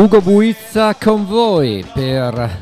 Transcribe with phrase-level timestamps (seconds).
[0.00, 2.58] Ugo Buizza con voi per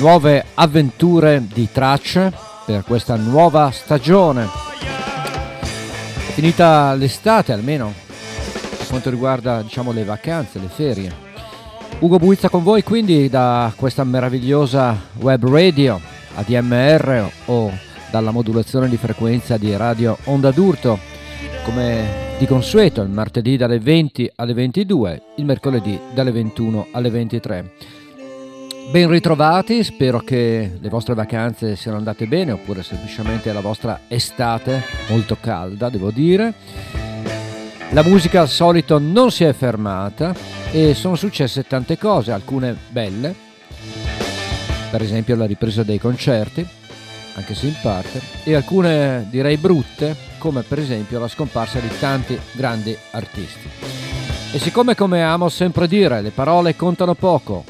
[0.00, 2.32] nuove avventure di tracce
[2.66, 4.48] per questa nuova stagione.
[4.82, 7.94] È finita l'estate almeno
[8.76, 11.14] per quanto riguarda diciamo, le vacanze, le ferie.
[12.00, 16.00] Ugo Buizza con voi quindi da questa meravigliosa web radio
[16.34, 17.70] ADMR o
[18.10, 20.98] dalla modulazione di frequenza di Radio Onda d'Urto
[21.62, 27.72] come di consueto il martedì dalle 20 alle 22, il mercoledì dalle 21 alle 23.
[28.90, 34.82] Ben ritrovati, spero che le vostre vacanze siano andate bene oppure semplicemente la vostra estate
[35.08, 36.52] molto calda, devo dire.
[37.90, 40.34] La musica al solito non si è fermata
[40.72, 43.36] e sono successe tante cose, alcune belle,
[44.90, 46.66] per esempio la ripresa dei concerti,
[47.34, 52.36] anche se in parte, e alcune direi brutte, come per esempio la scomparsa di tanti
[52.50, 53.70] grandi artisti.
[54.50, 57.62] E siccome come amo sempre dire, le parole contano poco,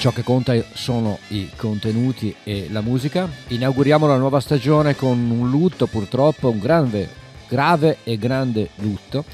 [0.00, 5.48] ciò che conta sono i contenuti e la musica, inauguriamo la nuova stagione con un
[5.48, 7.08] lutto purtroppo, un grande,
[7.46, 9.24] grave e grande lutto,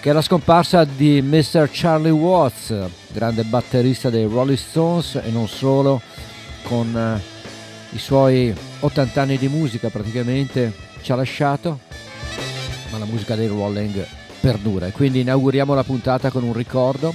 [0.00, 1.70] che è la scomparsa di Mr.
[1.72, 2.74] Charlie Watts,
[3.12, 6.02] grande batterista dei Rolling Stones e non solo,
[6.64, 11.80] con eh, i suoi 80 anni di musica praticamente ci ha lasciato
[12.90, 14.06] ma la musica dei Rolling
[14.40, 14.86] perdura.
[14.86, 17.14] E quindi inauguriamo la puntata con un ricordo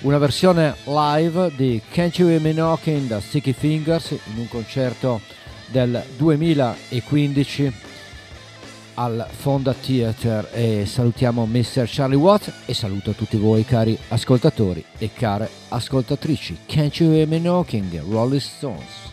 [0.00, 5.20] una versione live di Can't You Hear Me Knocking da Sticky Fingers in un concerto
[5.66, 7.72] del 2015
[8.94, 10.48] al Fonda Theater.
[10.54, 11.84] E salutiamo Mr.
[11.86, 16.60] Charlie Watts e saluto tutti voi cari ascoltatori e care ascoltatrici.
[16.64, 19.09] Can't You Hear Me Knocking Rolling Stones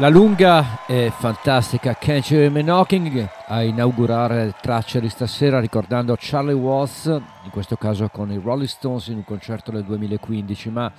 [0.00, 6.16] La lunga e fantastica Can't You Hear Me Knocking a inaugurare tracce di stasera ricordando
[6.18, 10.90] Charlie Watts, in questo caso con i Rolling Stones in un concerto del 2015, ma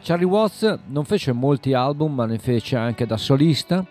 [0.00, 3.84] Charlie Watts non fece molti album ma ne fece anche da solista.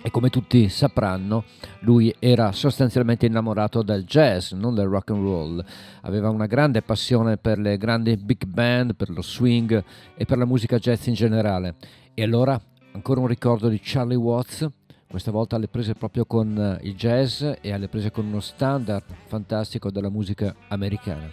[0.00, 1.44] E come tutti sapranno
[1.80, 5.64] lui era sostanzialmente innamorato del jazz, non del rock and roll,
[6.00, 9.84] aveva una grande passione per le grandi big band, per lo swing
[10.16, 11.74] e per la musica jazz in generale.
[12.14, 12.58] E allora
[12.94, 14.68] Ancora un ricordo di Charlie Watts,
[15.08, 19.04] questa volta alle prese proprio con eh, il jazz e alle prese con uno standard
[19.26, 21.30] fantastico della musica americana.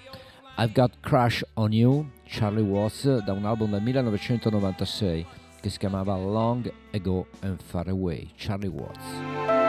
[0.57, 5.25] I've Got Crush on You, Charlie Watts, da un album del 1996
[5.59, 9.68] che si chiamava Long Ago and Far Away, Charlie Watts.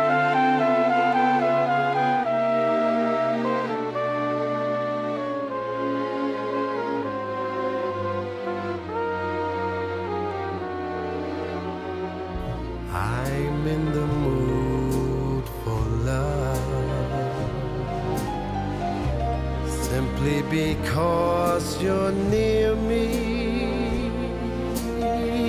[21.82, 23.06] You're near me,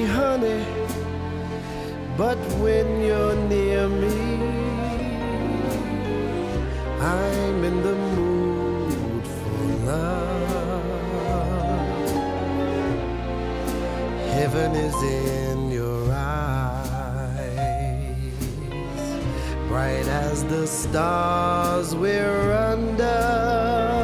[0.06, 0.66] honey.
[2.18, 4.18] But when you're near me,
[7.02, 10.84] I'm in the mood for love.
[14.38, 17.42] Heaven is in your eyes,
[19.68, 24.01] bright as the stars we're under.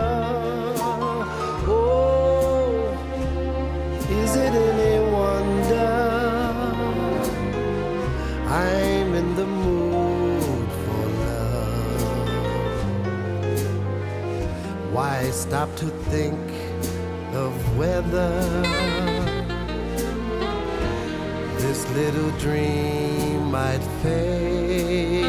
[15.32, 16.40] Stop to think
[17.34, 18.40] of whether
[21.58, 25.26] this little dream might fade.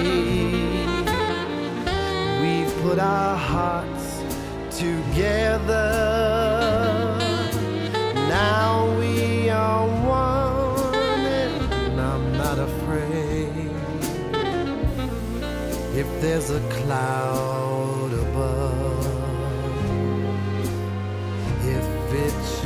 [2.43, 4.23] We've put our hearts
[4.71, 5.87] together.
[8.29, 10.95] Now we are one,
[11.73, 13.73] and I'm not afraid.
[15.95, 17.68] If there's a cloud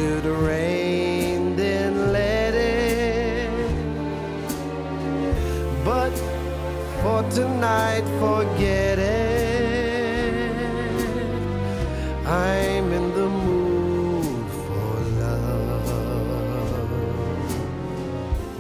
[0.03, 3.51] should rain, then let it.
[5.85, 6.15] But
[7.03, 10.57] for tonight, forget it.
[12.27, 16.91] I'm in the mood for love.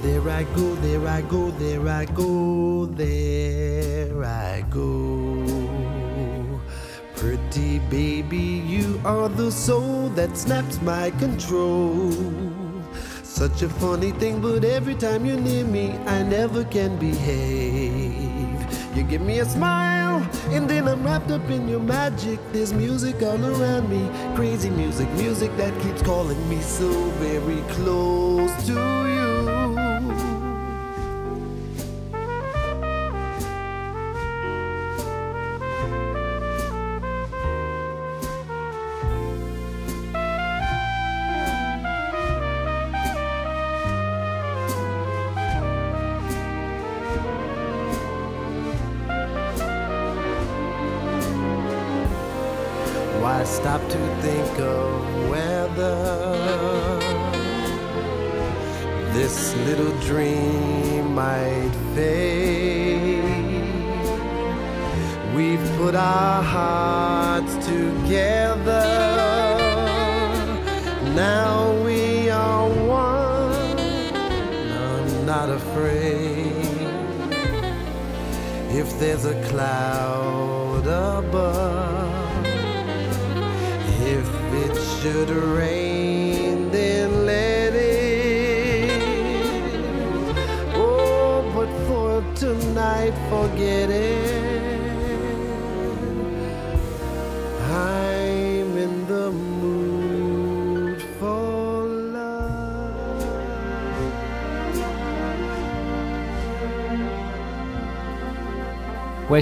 [0.02, 5.21] There I go, there I go, there I go, there I go.
[7.54, 12.10] Baby, you are the soul that snaps my control.
[13.22, 18.96] Such a funny thing, but every time you're near me, I never can behave.
[18.96, 22.40] You give me a smile, and then I'm wrapped up in your magic.
[22.52, 26.88] There's music all around me, crazy music, music that keeps calling me so
[27.20, 29.21] very close to you.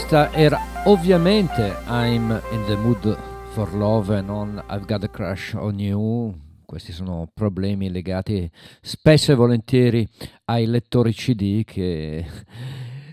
[0.00, 3.18] Questa era ovviamente I'm in the mood
[3.50, 6.34] for love non I've got a crush on you.
[6.64, 10.08] Questi sono problemi legati spesso e volentieri
[10.46, 12.24] ai lettori CD che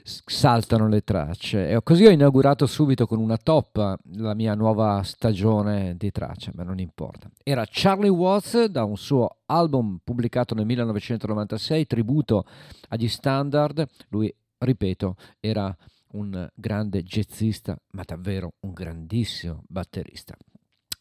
[0.02, 1.70] saltano le tracce.
[1.70, 6.64] E così ho inaugurato subito con una top la mia nuova stagione di tracce, ma
[6.64, 7.30] non importa.
[7.44, 12.46] Era Charlie Watts da un suo album pubblicato nel 1996, tributo
[12.88, 13.86] agli standard.
[14.08, 15.76] Lui, ripeto, era
[16.12, 20.36] un grande jazzista, ma davvero un grandissimo batterista.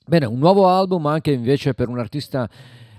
[0.06, 2.48] Bene, un nuovo album anche invece per un artista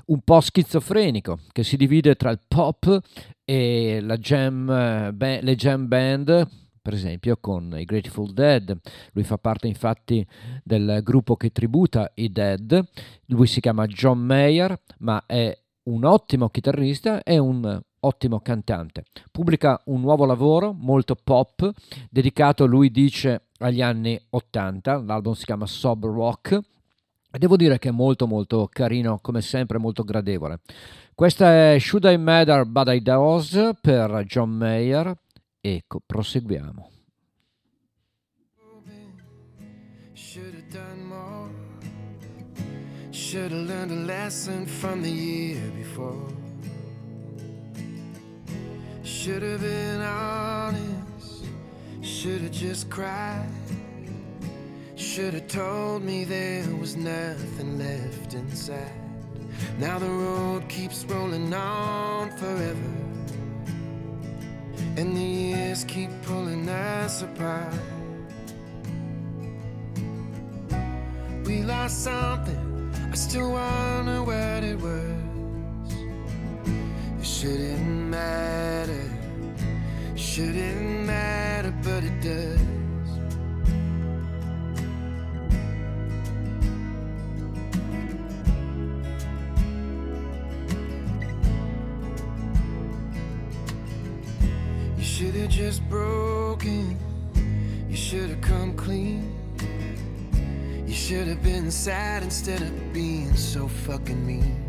[0.08, 3.00] un po' schizofrenico che si divide tra il pop
[3.44, 6.48] e jam, le jam band,
[6.82, 8.78] per esempio con i Grateful Dead.
[9.12, 10.26] Lui fa parte infatti
[10.64, 12.88] del gruppo che tributa i Dead.
[13.26, 19.06] Lui si chiama John Mayer, ma è un ottimo chitarrista e un ottimo cantante.
[19.32, 21.72] Pubblica un nuovo lavoro molto pop,
[22.10, 25.02] dedicato, lui dice, agli anni 80.
[25.04, 26.60] L'album si chiama Sob Rock
[27.32, 30.60] e devo dire che è molto molto carino, come sempre molto gradevole.
[31.14, 35.18] Questa è Should I Matter But I Does per John Mayer
[35.60, 36.90] e proseguiamo.
[43.12, 46.37] Should have learned a lesson from the year before.
[49.08, 51.46] Should have been honest.
[52.02, 53.48] Should have just cried.
[54.98, 58.92] Should have told me there was nothing left inside.
[59.80, 62.94] Now the road keeps rolling on forever.
[64.98, 67.74] And the years keep pulling us apart.
[71.46, 75.17] We lost something, I still wonder what it was.
[77.28, 79.12] Shouldn't matter,
[80.16, 82.60] shouldn't matter, but it does.
[94.98, 96.98] You should have just broken.
[97.88, 99.32] You should have come clean.
[100.88, 104.67] You should have been sad instead of being so fucking mean.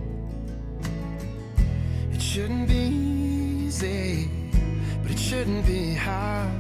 [2.31, 4.29] Shouldn't be easy,
[5.03, 6.53] but it shouldn't be hard.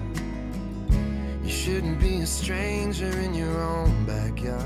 [1.44, 4.64] You shouldn't be a stranger in your own backyard.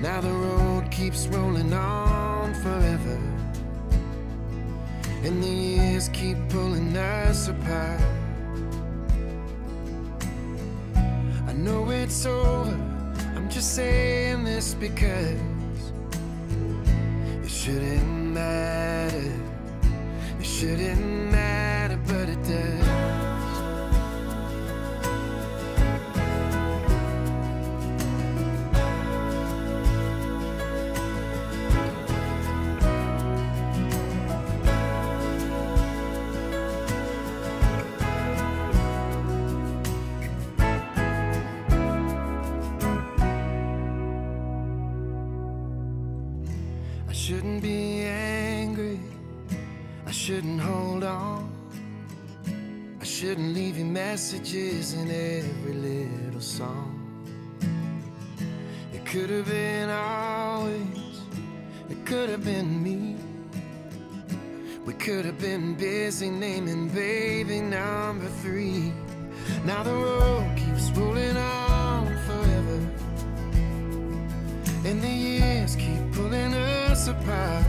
[0.00, 3.20] Now the road keeps rolling on forever.
[5.22, 8.00] And the years keep pulling us apart.
[11.46, 12.72] I know it's over,
[13.36, 15.38] I'm just saying this because
[17.42, 19.32] it shouldn't matter.
[20.40, 22.83] It shouldn't matter, but it does.
[53.94, 57.00] Messages in every little song.
[58.92, 61.20] It could have been always,
[61.88, 63.16] it could have been me.
[64.84, 68.92] We could have been busy naming baby number three.
[69.64, 72.78] Now the road keeps rolling on forever,
[74.84, 77.64] and the years keep pulling us apart.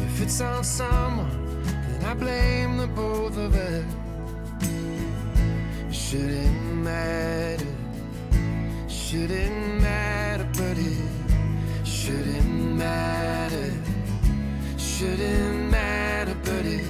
[0.00, 1.47] If it's on someone
[2.04, 3.84] I blame the both of us.
[5.90, 7.66] Shouldn't matter,
[8.88, 13.72] shouldn't matter, but it shouldn't matter,
[14.78, 16.86] shouldn't matter, but it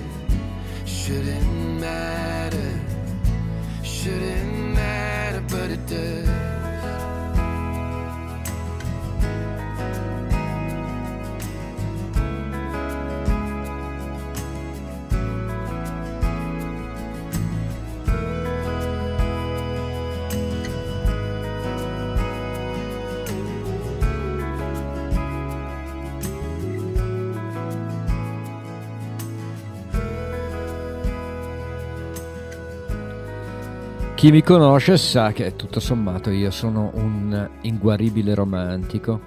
[0.86, 2.80] shouldn't matter,
[3.82, 6.47] shouldn't matter, but it does.
[34.18, 39.20] Chi mi conosce sa che tutto sommato io sono un inguaribile romantico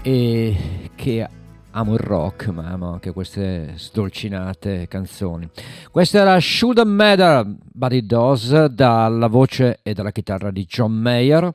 [0.00, 1.28] e che
[1.72, 5.48] amo il rock, ma amo anche queste sdolcinate canzoni.
[5.90, 7.56] Questa era Shouldn't Matter,
[7.90, 11.52] It Does, dalla voce e dalla chitarra di John Mayer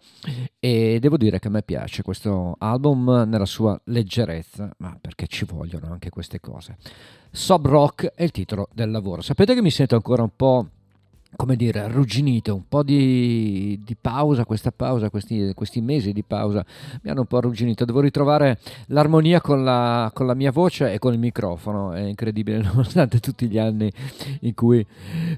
[0.60, 5.46] e devo dire che a me piace questo album nella sua leggerezza, ma perché ci
[5.46, 6.76] vogliono anche queste cose.
[7.32, 9.22] Sob Rock è il titolo del lavoro.
[9.22, 10.68] Sapete che mi sento ancora un po'
[11.36, 16.66] come dire, arrugginito, un po' di, di pausa, questa pausa, questi, questi, mesi di pausa
[17.02, 17.86] mi hanno un po' arrugginito.
[17.86, 22.62] Devo ritrovare l'armonia con la, con la, mia voce e con il microfono, è incredibile,
[22.64, 23.92] nonostante tutti gli anni
[24.42, 24.86] in cui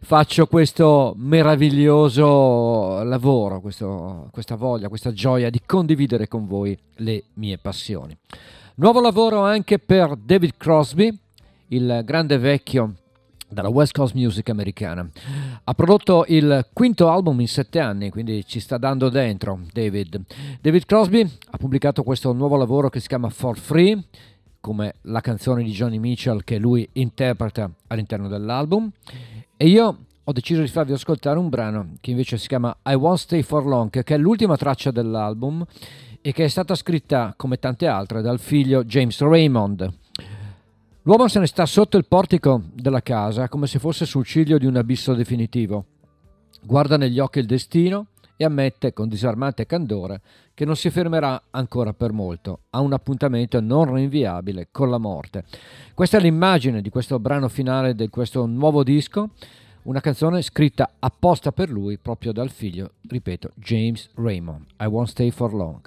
[0.01, 7.57] faccio questo meraviglioso lavoro, questo, questa voglia, questa gioia di condividere con voi le mie
[7.57, 8.15] passioni.
[8.75, 11.17] Nuovo lavoro anche per David Crosby,
[11.67, 12.93] il grande vecchio
[13.49, 15.09] dalla West Coast Music americana.
[15.63, 20.21] Ha prodotto il quinto album in sette anni, quindi ci sta dando dentro David.
[20.61, 24.01] David Crosby ha pubblicato questo nuovo lavoro che si chiama For Free,
[24.59, 28.89] come la canzone di Johnny Mitchell che lui interpreta all'interno dell'album.
[29.57, 33.17] E io ho deciso di farvi ascoltare un brano che invece si chiama I Won't
[33.17, 35.65] Stay For Long, che è l'ultima traccia dell'album
[36.21, 39.91] e che è stata scritta, come tante altre, dal figlio James Raymond.
[41.03, 44.65] L'uomo se ne sta sotto il portico della casa come se fosse sul ciglio di
[44.65, 45.85] un abisso definitivo.
[46.61, 50.21] Guarda negli occhi il destino e ammette con disarmante candore
[50.53, 55.45] che non si fermerà ancora per molto, ha un appuntamento non rinviabile con la morte.
[55.93, 59.29] Questa è l'immagine di questo brano finale di questo nuovo disco,
[59.83, 64.65] una canzone scritta apposta per lui proprio dal figlio, ripeto, James Raymond.
[64.81, 65.79] I won't stay for long.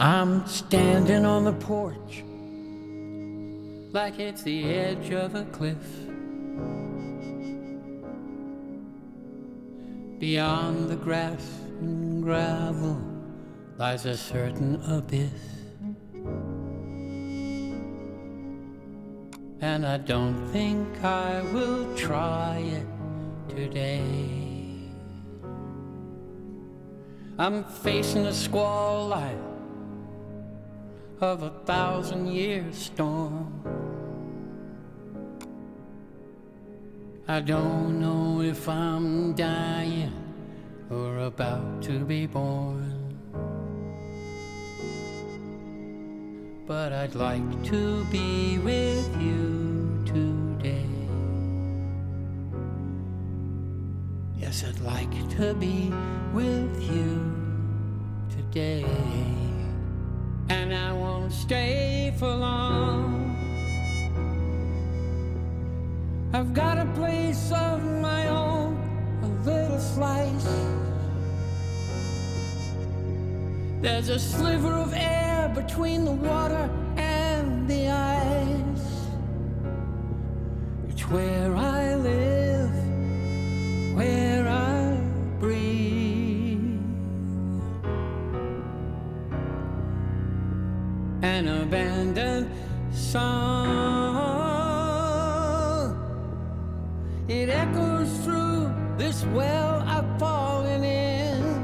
[0.00, 2.24] I'm standing on the porch
[3.92, 5.76] like it's the edge of a cliff.
[10.18, 11.46] Beyond the grass
[11.80, 12.98] and gravel
[13.76, 15.30] lies a certain abyss.
[19.60, 22.86] And I don't think I will try it
[23.54, 24.00] today.
[27.38, 29.49] I'm facing a squall like
[31.20, 33.52] of a thousand year storm.
[37.28, 40.12] I don't know if I'm dying
[40.90, 42.96] or about to be born.
[46.66, 50.86] But I'd like to be with you today.
[54.38, 55.92] Yes, I'd like to be
[56.32, 57.20] with you
[58.30, 59.39] today
[60.50, 63.36] and I won't stay for long.
[66.32, 68.74] I've got a place of my own,
[69.22, 70.48] a little slice.
[73.80, 79.06] There's a sliver of air between the water and the ice.
[80.88, 82.74] It's where I live,
[83.94, 84.79] where I
[91.22, 92.50] an abandoned
[92.92, 94.40] song.
[97.28, 101.60] It echoes through this well I've fallen in.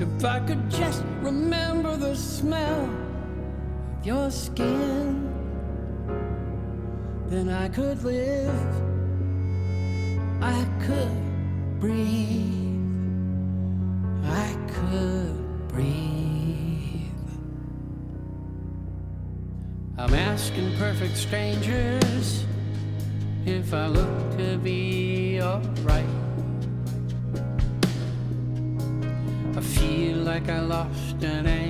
[0.00, 5.32] If I could just remember the smell of your skin,
[7.28, 8.82] then I could live,
[10.42, 12.65] I could breathe,
[20.98, 22.46] perfect strangers
[23.44, 26.06] if I look to be alright.
[29.54, 31.65] I feel like I lost an anchor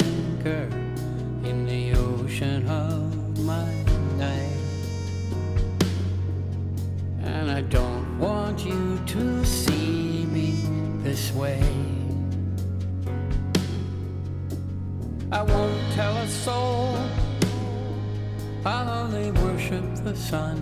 [20.17, 20.57] sun.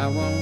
[0.00, 0.39] I won't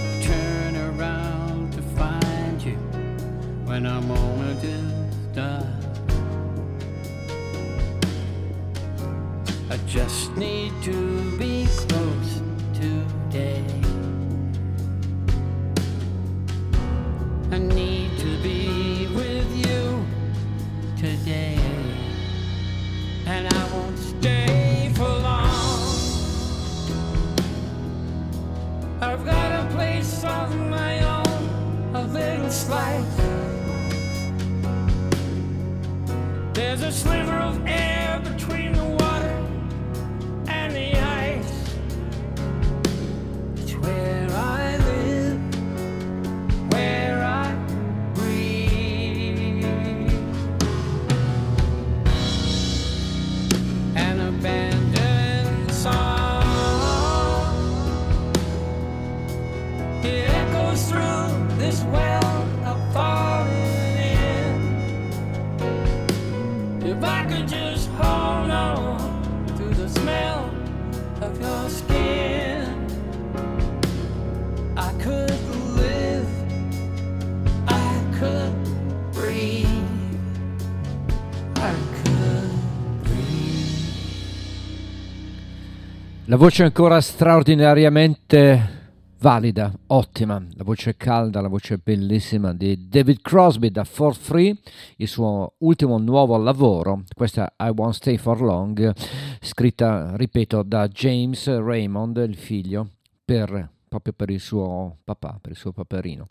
[86.38, 93.83] voce ancora straordinariamente valida, ottima, la voce calda, la voce bellissima di David Crosby da
[93.83, 94.57] For Free,
[94.98, 98.94] il suo ultimo nuovo lavoro, questa I Won't Stay For Long,
[99.40, 102.90] scritta, ripeto, da James Raymond, il figlio,
[103.24, 106.29] per, proprio per il suo papà, per il suo paperino.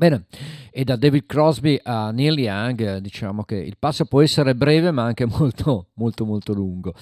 [0.00, 0.24] Bene,
[0.70, 5.02] e da David Crosby a Neil Young diciamo che il passo può essere breve ma
[5.02, 6.94] anche molto molto molto lungo.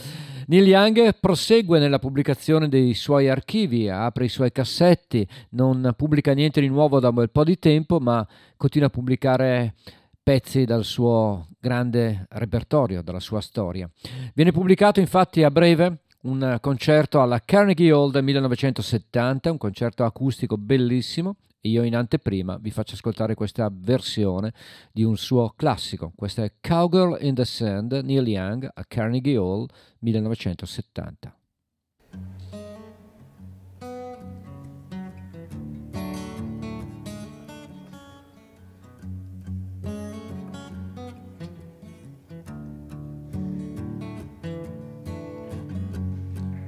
[0.48, 6.60] Neil Young prosegue nella pubblicazione dei suoi archivi, apre i suoi cassetti, non pubblica niente
[6.60, 9.74] di nuovo da un bel po' di tempo ma continua a pubblicare
[10.20, 13.88] pezzi dal suo grande repertorio, dalla sua storia.
[14.34, 20.56] Viene pubblicato infatti a breve un concerto alla Carnegie Hall del 1970, un concerto acustico
[20.56, 24.52] bellissimo io in anteprima vi faccio ascoltare questa versione
[24.92, 26.12] di un suo classico.
[26.14, 29.66] Questa è Cowgirl in the Sand, Neil Young a Carnegie Hall
[30.00, 31.32] 1970.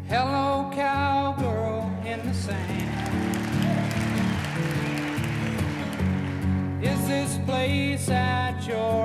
[0.09, 2.90] Hello, cowgirl in the sand.
[8.01, 9.00] Place at your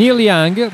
[0.00, 0.70] Neil Young,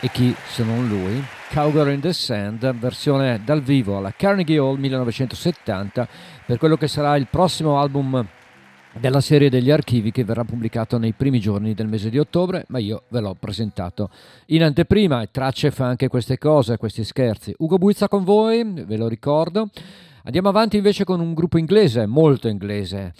[0.00, 4.78] e chi se non lui, Cowgirl in the Sand, versione dal vivo alla Carnegie Hall
[4.78, 6.08] 1970
[6.46, 8.26] per quello che sarà il prossimo album
[8.98, 12.78] della serie degli archivi che verrà pubblicato nei primi giorni del mese di ottobre, ma
[12.78, 14.08] io ve l'ho presentato
[14.46, 17.54] in anteprima e Tracce fa anche queste cose, questi scherzi.
[17.58, 19.68] Ugo Buizza con voi, ve lo ricordo.
[20.22, 23.12] Andiamo avanti invece con un gruppo inglese, molto inglese.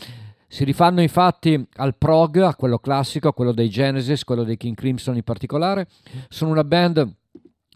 [0.53, 4.77] Si rifanno infatti al prog, a quello classico, a quello dei Genesis, quello dei King
[4.77, 5.87] Crimson in particolare.
[6.29, 7.11] Sono una band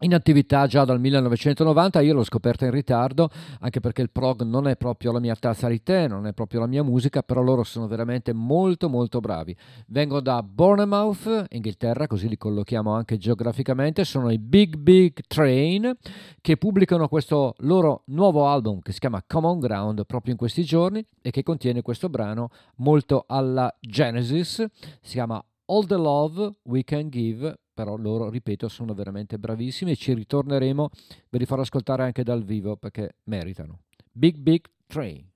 [0.01, 3.31] in attività già dal 1990, io l'ho scoperta in ritardo,
[3.61, 6.61] anche perché il prog non è proprio la mia tazza di tè, non è proprio
[6.61, 9.57] la mia musica, però loro sono veramente molto molto bravi.
[9.87, 15.97] Vengo da Bournemouth, Inghilterra, così li collochiamo anche geograficamente, sono i Big Big Train
[16.43, 21.03] che pubblicano questo loro nuovo album che si chiama Common Ground proprio in questi giorni
[21.23, 24.63] e che contiene questo brano molto alla Genesis,
[25.01, 29.97] si chiama All the Love We Can Give però loro, ripeto, sono veramente bravissimi e
[29.97, 30.89] ci ritorneremo,
[31.29, 33.81] ve li farò ascoltare anche dal vivo perché meritano.
[34.11, 35.29] Big Big Train.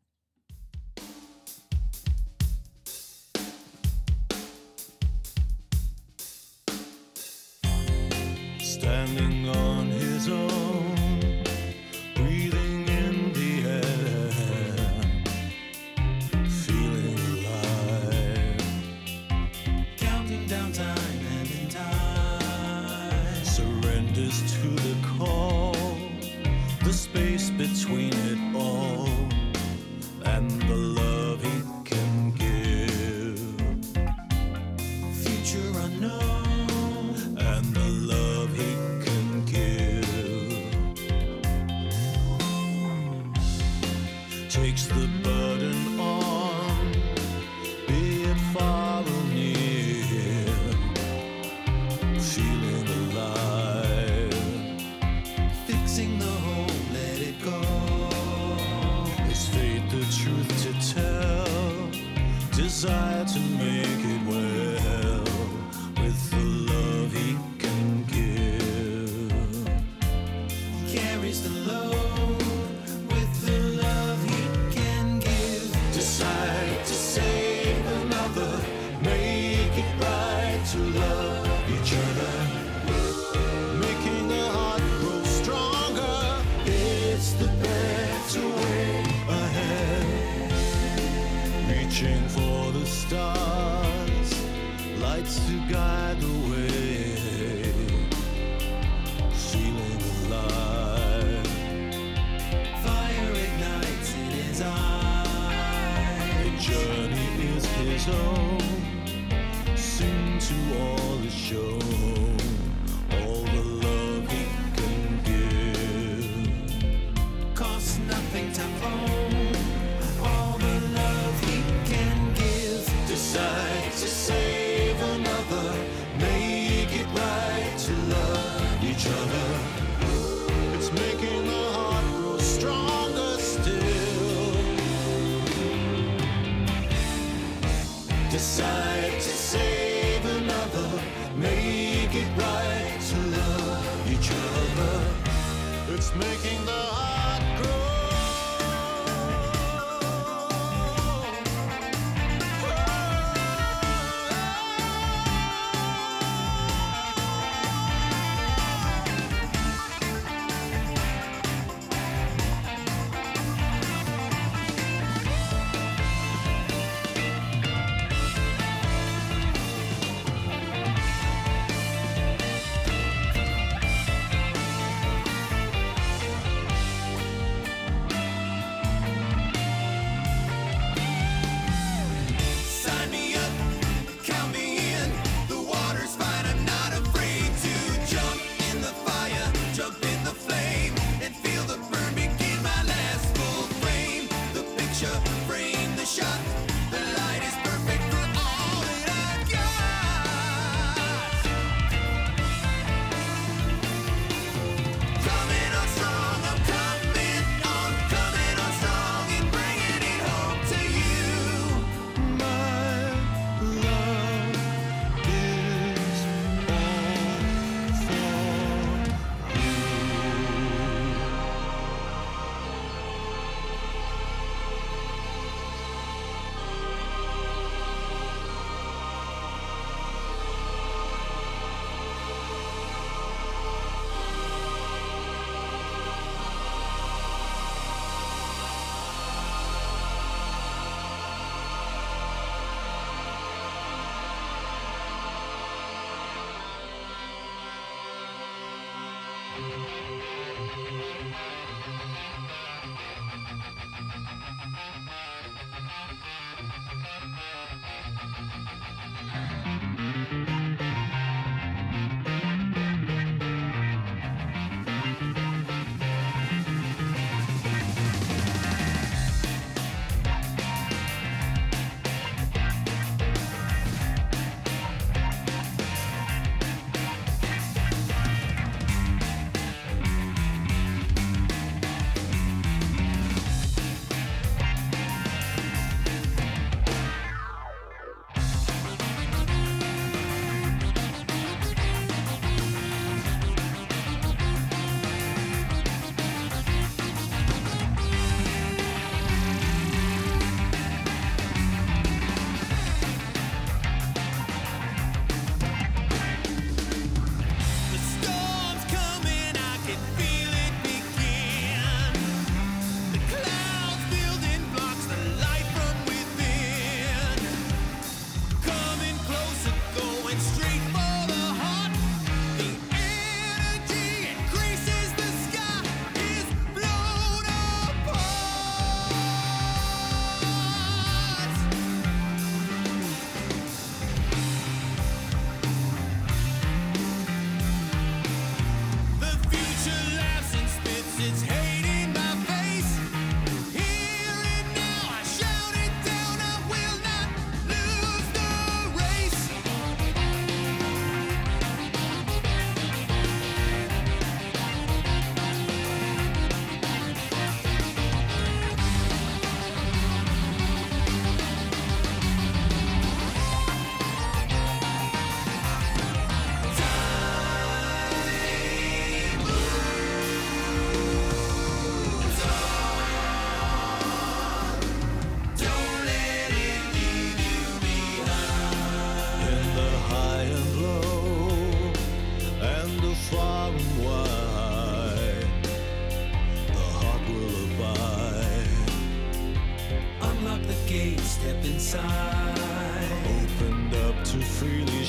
[8.57, 9.90] Standing on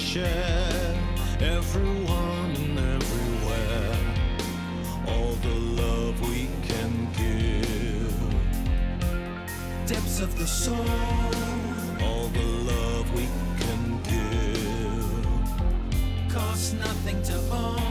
[0.01, 0.95] share,
[1.39, 3.95] everyone and everywhere,
[5.07, 8.13] all the love we can give,
[9.87, 10.75] Depths of the soul.
[12.01, 13.27] all the love we
[13.59, 15.27] can give.
[16.33, 17.90] costs nothing to own.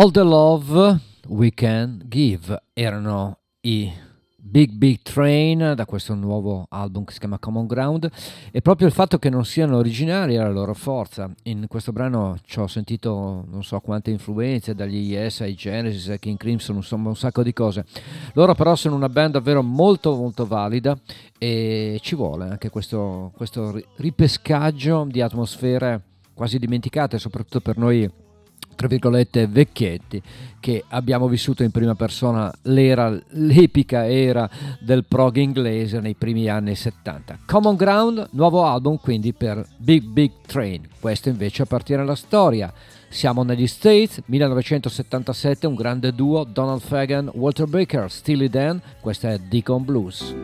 [0.00, 0.98] All the Love
[1.28, 3.92] We Can Give erano i
[4.34, 8.10] Big Big Train da questo nuovo album che si chiama Common Ground
[8.50, 11.30] e proprio il fatto che non siano originali era la loro forza.
[11.42, 16.18] In questo brano ci ho sentito non so quante influenze, dagli Yes ai Genesis ai
[16.18, 17.84] King Crimson, insomma un sacco di cose.
[18.32, 20.98] Loro però sono una band davvero molto molto valida
[21.36, 28.10] e ci vuole anche questo, questo ri- ripescaggio di atmosfere quasi dimenticate, soprattutto per noi
[28.80, 30.22] tra virgolette vecchietti
[30.58, 34.48] che abbiamo vissuto in prima persona l'era, l'epica era
[34.80, 37.40] del prog inglese nei primi anni 70.
[37.44, 40.88] Common Ground, nuovo album quindi per Big Big Train.
[40.98, 42.72] Questo invece appartiene alla storia.
[43.10, 49.38] Siamo negli States, 1977, un grande duo, Donald Fagan, Walter Baker, Steely Dan, questa è
[49.38, 50.34] Deacon Blues.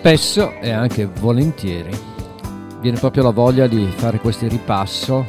[0.00, 1.90] Spesso e anche volentieri
[2.80, 5.26] viene proprio la voglia di fare questo ripasso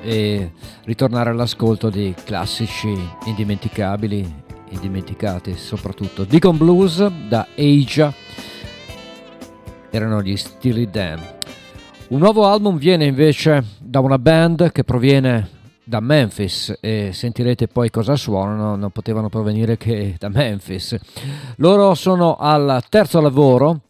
[0.00, 0.52] e
[0.84, 6.22] ritornare all'ascolto di classici indimenticabili, indimenticati soprattutto.
[6.22, 8.14] Deacon Blues da Asia
[9.90, 11.20] erano gli Steely Dan.
[12.10, 15.48] Un nuovo album viene invece da una band che proviene
[15.82, 20.96] da Memphis e sentirete poi cosa suonano, non potevano provenire che da Memphis.
[21.56, 23.80] Loro sono al terzo lavoro,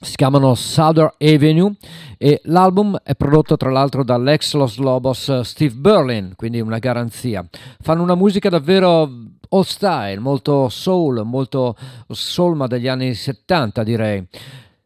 [0.00, 1.74] si chiamano Southern Avenue
[2.16, 7.46] e l'album è prodotto tra l'altro dall'ex Los Lobos Steve Berlin, quindi una garanzia.
[7.80, 9.10] Fanno una musica davvero
[9.48, 11.76] old style, molto soul, molto
[12.08, 14.26] soul ma degli anni 70 direi.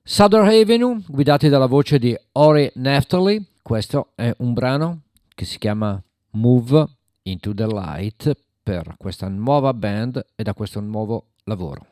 [0.03, 5.03] Southern Avenue, guidati dalla voce di Ori Neftali, questo è un brano
[5.35, 6.03] che si chiama
[6.33, 6.87] Move
[7.23, 11.92] into the Light per questa nuova band e da questo nuovo lavoro.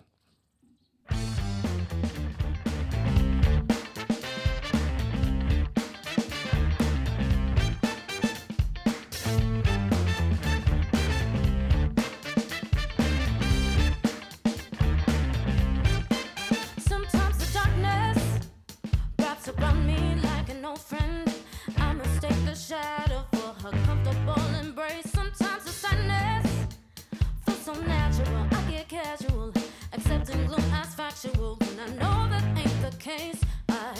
[33.17, 33.93] case I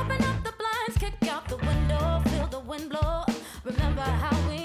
[0.00, 3.24] open up the blinds, kick out the window, feel the wind blow.
[3.64, 4.55] Remember how we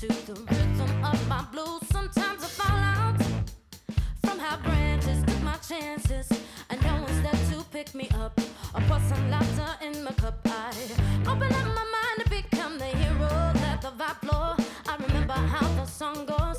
[0.00, 1.82] to the rhythm of my blues.
[1.92, 3.22] Sometimes I fall out
[4.24, 6.26] from high branches, took my chances,
[6.70, 8.32] and no one's there to pick me up.
[8.74, 10.40] I pour some laughter in my cup.
[10.46, 10.72] I
[11.28, 13.52] open up my mind to become the hero.
[13.56, 14.56] Let the vibe blow.
[14.88, 16.49] I remember how the song goes.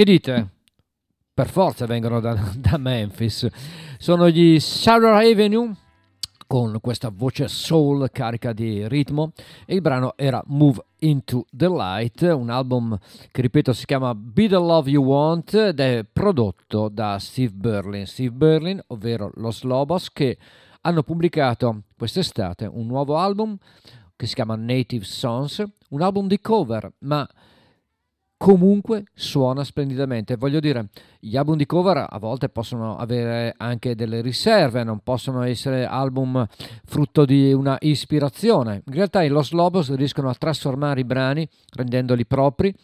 [0.00, 0.48] Che dite?
[1.34, 3.46] Per forza vengono da, da Memphis.
[3.98, 5.74] Sono gli Sarah Avenue
[6.46, 9.32] con questa voce soul carica di ritmo
[9.66, 12.98] e il brano era Move Into the Light, un album
[13.30, 18.06] che ripeto si chiama Be the Love You Want ed è prodotto da Steve Berlin.
[18.06, 20.38] Steve Berlin, ovvero Los Lobos, che
[20.80, 23.54] hanno pubblicato quest'estate un nuovo album
[24.16, 27.28] che si chiama Native Songs, un album di cover, ma
[28.42, 30.36] comunque suona splendidamente.
[30.36, 30.88] Voglio dire,
[31.18, 36.46] gli album di cover a volte possono avere anche delle riserve, non possono essere album
[36.86, 38.82] frutto di una ispirazione.
[38.86, 42.74] In realtà i Los Lobos riescono a trasformare i brani rendendoli propri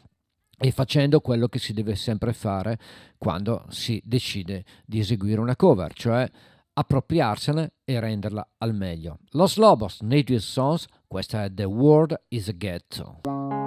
[0.59, 2.79] e facendo quello che si deve sempre fare
[3.17, 6.29] quando si decide di eseguire una cover, cioè
[6.75, 9.21] appropriarsene e renderla al meglio.
[9.31, 13.66] Los Lobos, Native Songs, questa è The World is a Ghetto.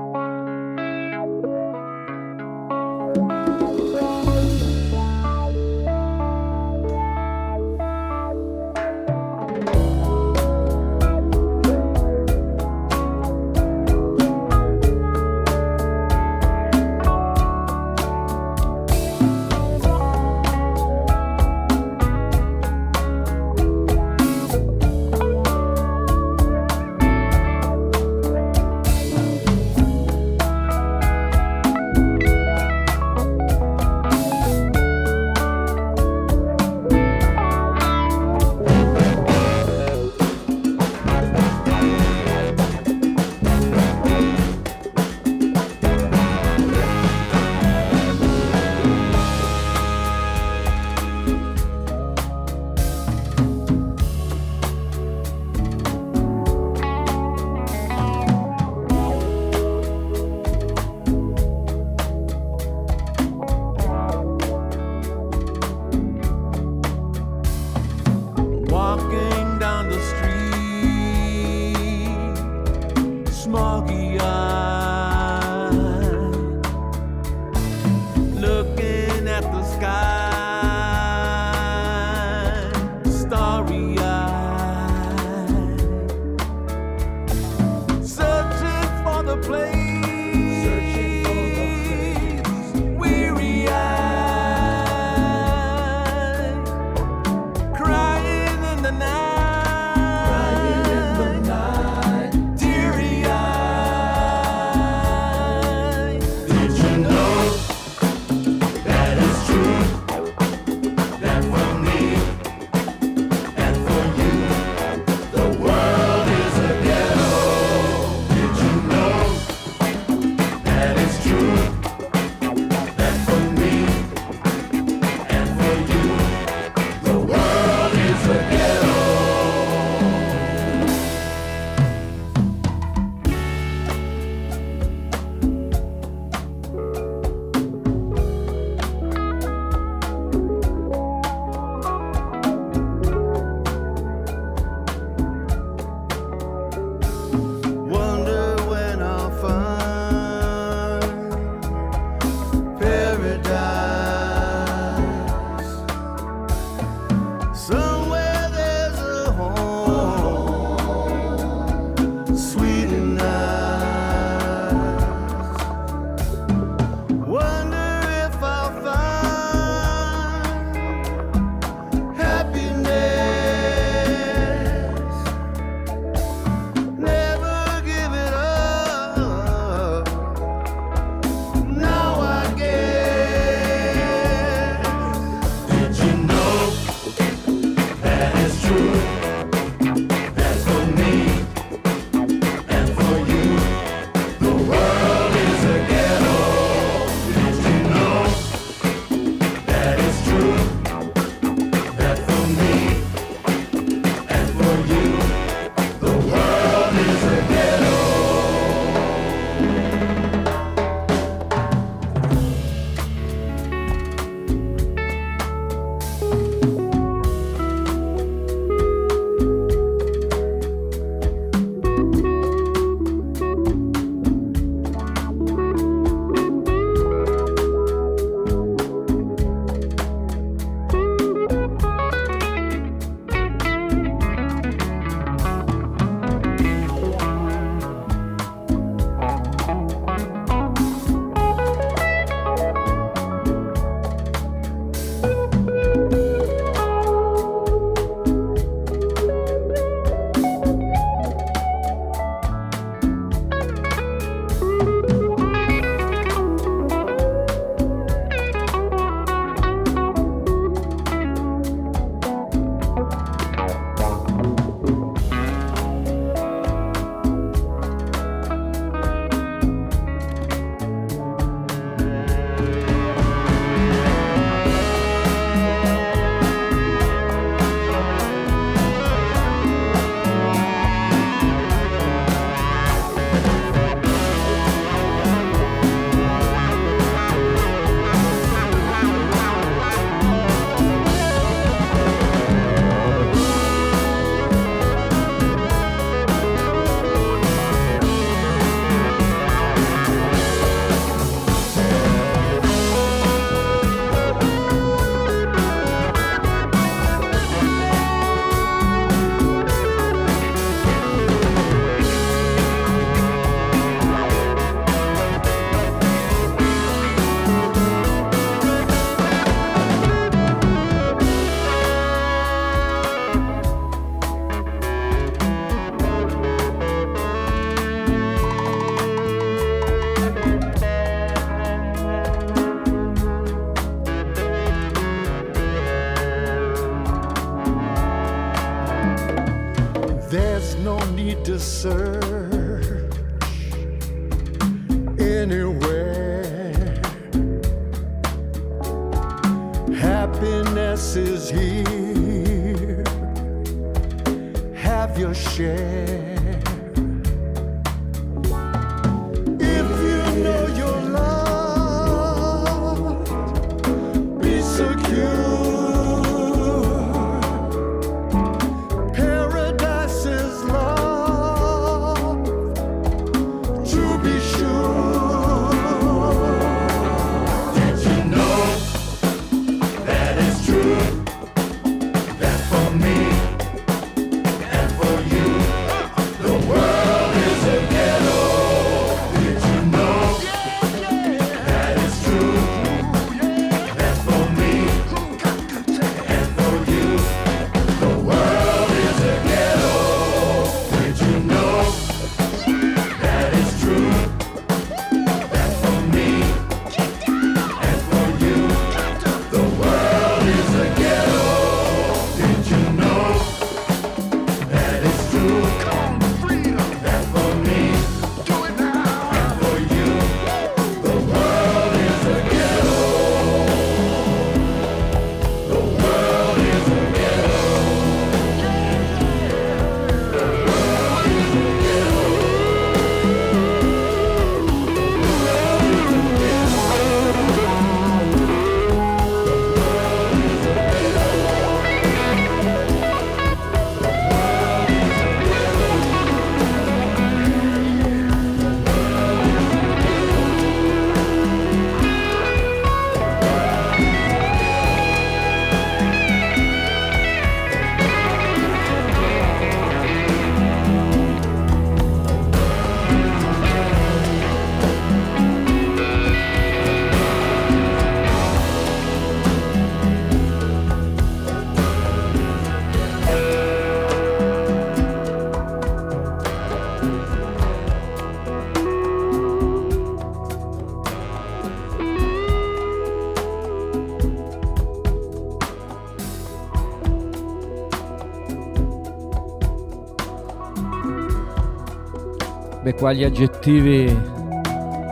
[493.00, 494.14] Beh, qua gli aggettivi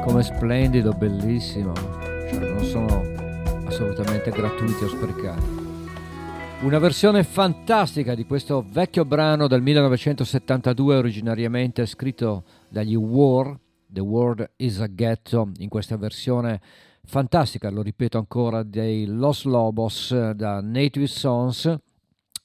[0.03, 3.01] come splendido, bellissimo, cioè non sono
[3.65, 5.45] assolutamente gratuiti o sprecati.
[6.63, 14.49] Una versione fantastica di questo vecchio brano del 1972 originariamente scritto dagli War, The World
[14.57, 16.59] is a Ghetto, in questa versione
[17.05, 21.73] fantastica, lo ripeto ancora, dei Los Lobos da Native Sons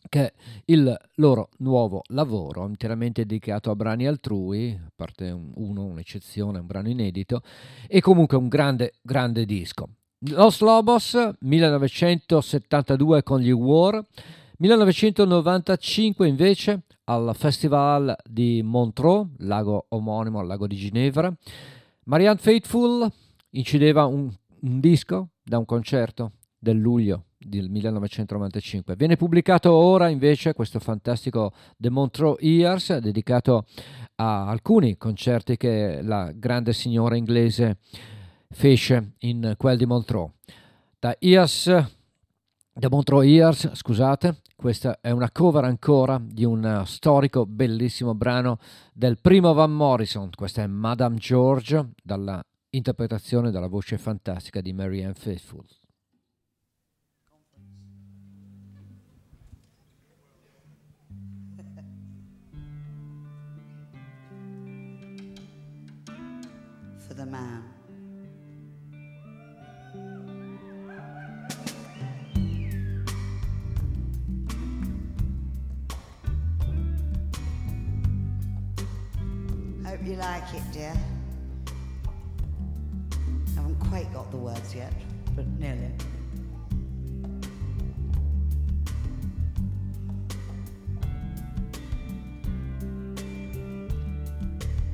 [0.09, 0.33] che è
[0.67, 6.89] il loro nuovo lavoro interamente dedicato a brani altrui, a parte uno, un'eccezione, un brano
[6.89, 7.43] inedito,
[7.87, 9.89] e comunque un grande, grande disco.
[10.31, 14.05] Los Lobos, 1972 con gli War,
[14.59, 21.35] 1995 invece al Festival di Montreux, lago omonimo al lago di Ginevra,
[22.05, 23.11] Marianne Faithful
[23.51, 26.33] incideva un, un disco da un concerto
[26.63, 28.95] del luglio del 1995.
[28.95, 33.67] Viene pubblicato ora invece questo fantastico The Montreux Years dedicato
[34.15, 37.79] a alcuni concerti che la grande signora inglese
[38.49, 40.31] fece in quel di Montreux.
[41.01, 41.65] Da Years,
[42.75, 48.59] The Montreux Years, scusate, questa è una cover ancora di un storico bellissimo brano
[48.93, 52.41] del primo Van Morrison, questa è Madame George dalla
[52.71, 55.82] interpretazione dalla voce fantastica di Marianne Faithfull.
[79.93, 80.95] Hope you like it, dear.
[81.67, 84.91] I Haven't quite got the words yet,
[85.37, 85.93] but nearly.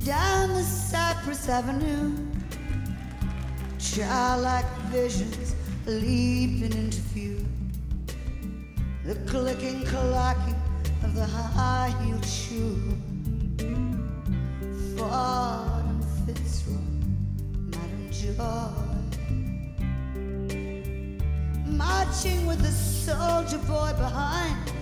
[0.04, 2.12] down the Cypress Avenue.
[3.78, 5.54] Childlike visions
[5.86, 7.46] leaping into view.
[9.04, 10.60] The clicking, clacking
[11.04, 12.98] of the high heeled shoe.
[15.00, 16.74] And Fitzroy,
[17.70, 18.72] Madam Joy.
[21.66, 24.72] Marching with the soldier boy behind.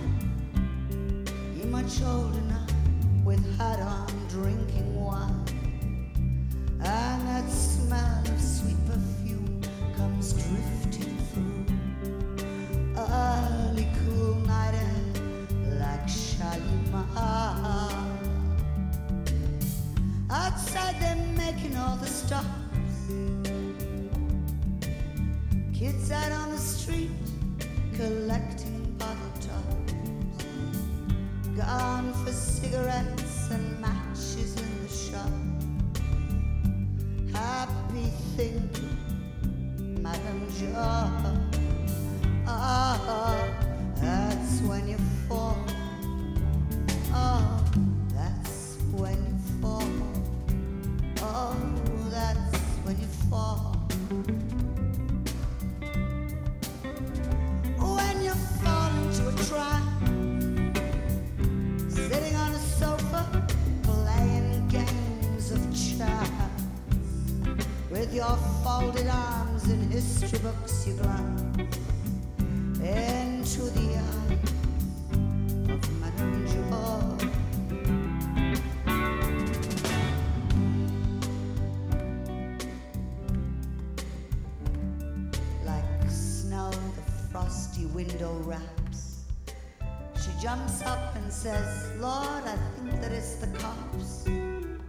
[1.55, 2.65] He much older now,
[3.23, 5.45] with hat on, drinking wine.
[6.83, 9.61] And that smell of sweet perfume
[9.95, 11.65] comes drifting through.
[12.97, 17.86] Early cool night air like Shalimar.
[20.29, 22.47] Outside they're making all the stops.
[25.73, 27.11] Kids out on the street
[27.95, 29.93] collecting bottle tops.
[31.55, 35.31] Gone for cigarettes and matches in the shop.
[37.33, 40.73] Happy thinking, Madam Joy.
[42.45, 43.47] Ah,
[43.95, 44.97] that's when you
[45.27, 45.57] fall.
[87.77, 89.23] Frosty window wraps.
[90.15, 94.25] She jumps up and says, Lord, I think that it's the cops.
[94.25, 94.81] And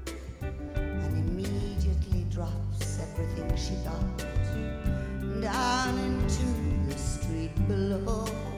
[0.77, 4.19] immediately drops everything she got
[5.43, 6.47] down into
[6.89, 8.58] the street below.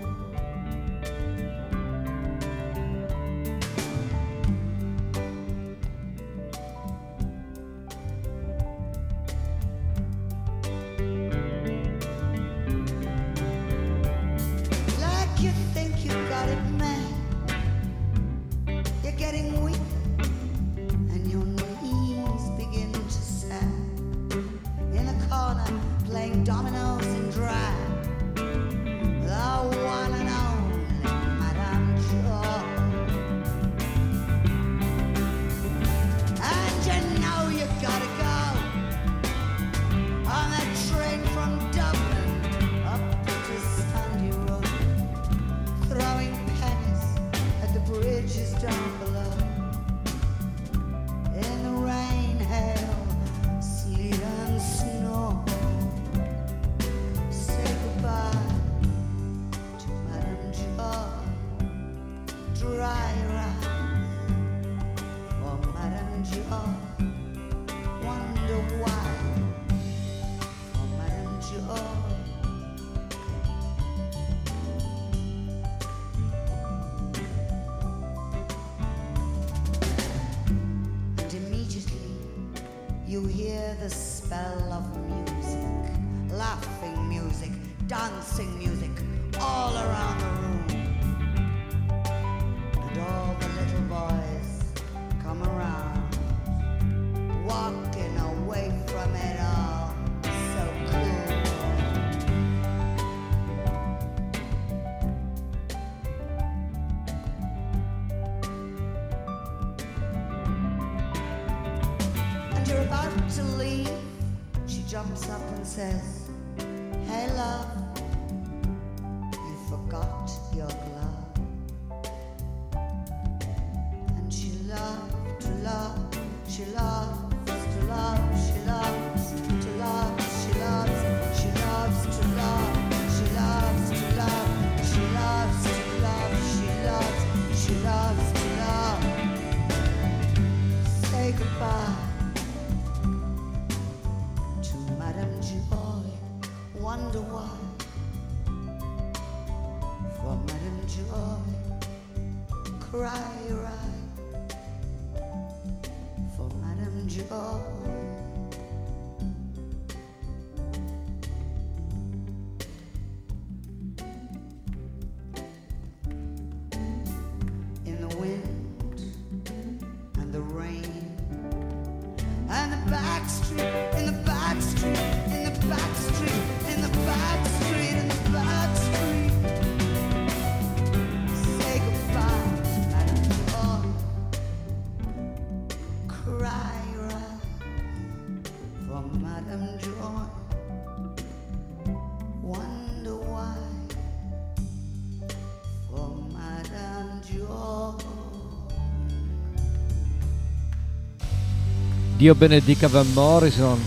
[202.20, 203.80] Dio benedica Van Morrison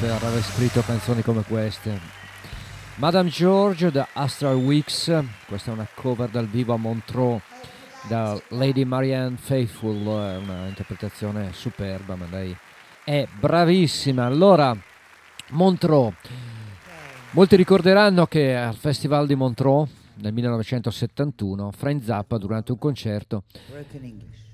[0.00, 2.00] per aver scritto canzoni come queste.
[2.94, 5.12] Madame George da Astral Weeks,
[5.46, 7.42] questa è una cover dal vivo a Montreux
[8.08, 12.56] da Lady Marianne Faithful, è una interpretazione superba, ma lei
[13.04, 14.24] è bravissima.
[14.24, 14.74] Allora,
[15.50, 16.14] Montreux.
[17.32, 19.90] Molti ricorderanno che al Festival di Montreux
[20.22, 23.42] nel 1971 Frank Zappa durante un concerto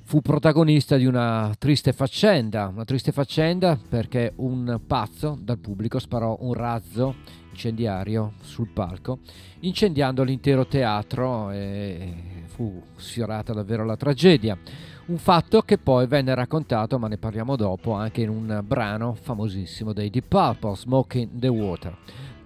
[0.04, 6.36] fu protagonista di una triste faccenda, una triste faccenda perché un pazzo dal pubblico sparò
[6.40, 7.14] un razzo
[7.50, 9.18] incendiario sul palco,
[9.60, 14.56] incendiando l'intero teatro e fu sfiorata davvero la tragedia.
[15.04, 19.92] Un fatto che poi venne raccontato, ma ne parliamo dopo, anche in un brano famosissimo
[19.92, 21.96] dei Deep Purple, Smoke in the Water.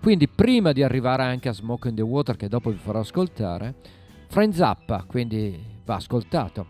[0.01, 3.75] Quindi prima di arrivare anche a Smoke in the Water, che dopo vi farò ascoltare,
[4.29, 6.67] Frank Zappa, quindi va ascoltato.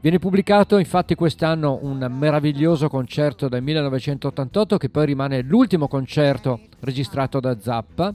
[0.00, 7.40] Viene pubblicato infatti quest'anno un meraviglioso concerto del 1988 che poi rimane l'ultimo concerto registrato
[7.40, 8.14] da Zappa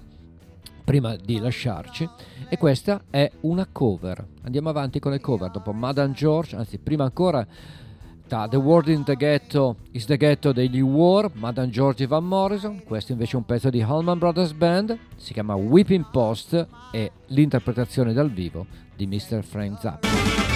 [0.86, 2.08] prima di lasciarci
[2.48, 4.26] e questa è una cover.
[4.44, 7.46] Andiamo avanti con le cover dopo Madame George, anzi prima ancora
[8.26, 12.82] da The World in the Ghetto is the Ghetto degli War, Madame George Van Morrison,
[12.86, 18.14] questo invece è un pezzo di Allman Brothers Band, si chiama Whipping Post e l'interpretazione
[18.14, 19.44] dal vivo di Mr.
[19.44, 20.53] Frank Zappa.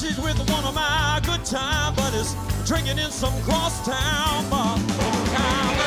[0.00, 2.34] She's with one of my good time buddies,
[2.66, 5.79] drinking in some crosstown bar.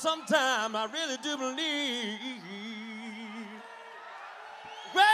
[0.00, 2.18] Sometime I really do believe.
[4.94, 5.04] Well,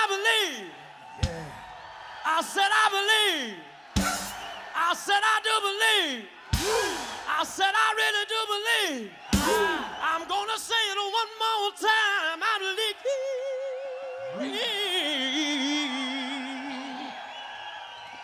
[0.00, 0.68] I believe.
[2.26, 3.56] I said, I believe.
[4.76, 6.28] I said, I do believe.
[7.26, 9.10] I said, I really do believe.
[10.12, 12.42] I'm gonna say it one more time.
[12.44, 13.00] I believe.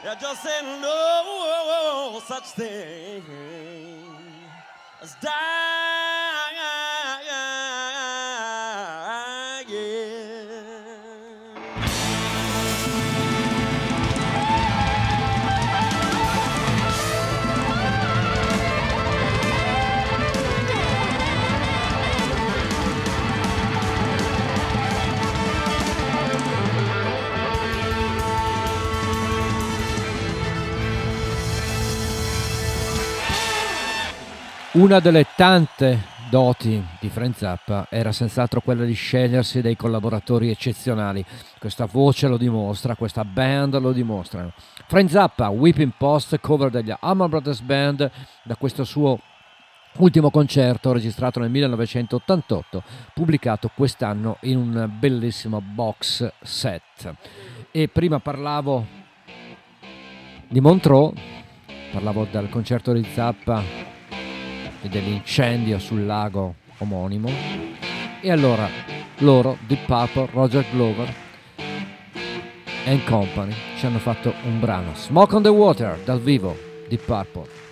[0.05, 3.56] Yeah, just say no such thing
[5.07, 5.86] Let's die.
[34.77, 41.25] Una delle tante doti di Frank Zappa era senz'altro quella di scegliersi dei collaboratori eccezionali.
[41.59, 44.53] Questa voce lo dimostra, questa band lo dimostrano.
[44.87, 48.11] Frank Zappa, Whipping Post, cover degli Allman Brothers Band,
[48.43, 49.19] da questo suo
[49.97, 52.83] ultimo concerto registrato nel 1988,
[53.15, 57.15] pubblicato quest'anno in un bellissimo box set.
[57.71, 58.85] E prima parlavo
[60.47, 61.19] di Montreux,
[61.93, 63.86] parlavo del concerto di Zappa
[64.87, 67.31] e dell'incendio sul lago omonimo.
[68.21, 68.69] E allora
[69.19, 71.15] loro, Deep Purple, Roger Glover
[72.87, 76.57] and Company ci hanno fatto un brano Smoke on the Water dal vivo
[76.89, 77.66] Deep Purple.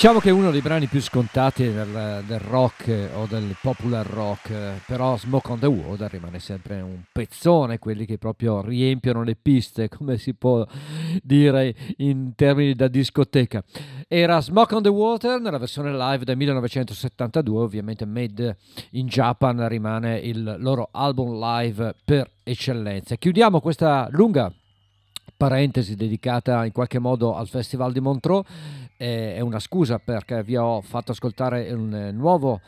[0.00, 4.06] Diciamo che è uno dei brani più scontati del, del rock eh, o del popular
[4.06, 9.22] rock, eh, però Smoke on the Water rimane sempre un pezzone, quelli che proprio riempiono
[9.22, 10.66] le piste, come si può
[11.22, 13.62] dire in termini da discoteca.
[14.08, 18.56] Era Smoke on the Water nella versione live del 1972, ovviamente Made
[18.92, 23.16] in Japan rimane il loro album live per eccellenza.
[23.16, 24.50] Chiudiamo questa lunga
[25.40, 28.46] parentesi dedicata in qualche modo al Festival di Montreux
[28.98, 32.60] eh, è una scusa perché vi ho fatto ascoltare un eh, nuovo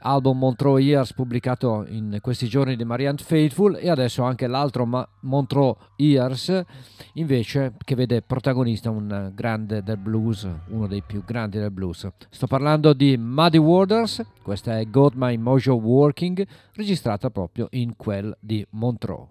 [0.00, 5.08] album Montreux Years pubblicato in questi giorni di Marianne Faithful e adesso anche l'altro Ma-
[5.20, 6.64] Montreux Years
[7.12, 12.08] invece che vede protagonista un grande del blues uno dei più grandi del blues.
[12.28, 16.44] Sto parlando di Muddy Waters questa è Got My Mojo Working
[16.74, 19.28] registrata proprio in quel di Montreux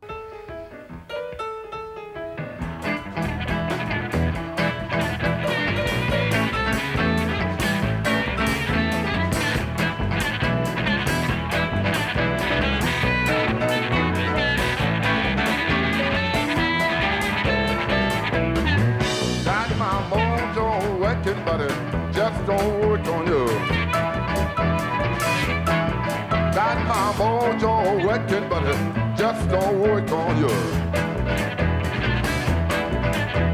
[29.55, 30.53] don't work on you.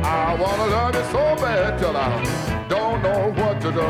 [0.03, 2.11] I wanna love you so bad till I
[2.73, 3.90] don't know what to do.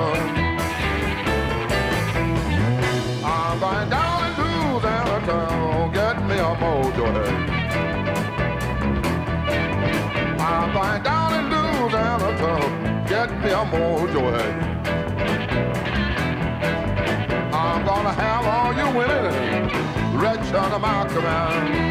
[3.34, 7.08] I'm going down in Louisiana town, get me a mojo.
[10.50, 12.52] I'm going down in Louisiana to
[13.12, 14.24] get me a mojo.
[17.64, 19.52] I'm gonna have all you women
[20.54, 21.91] under my command.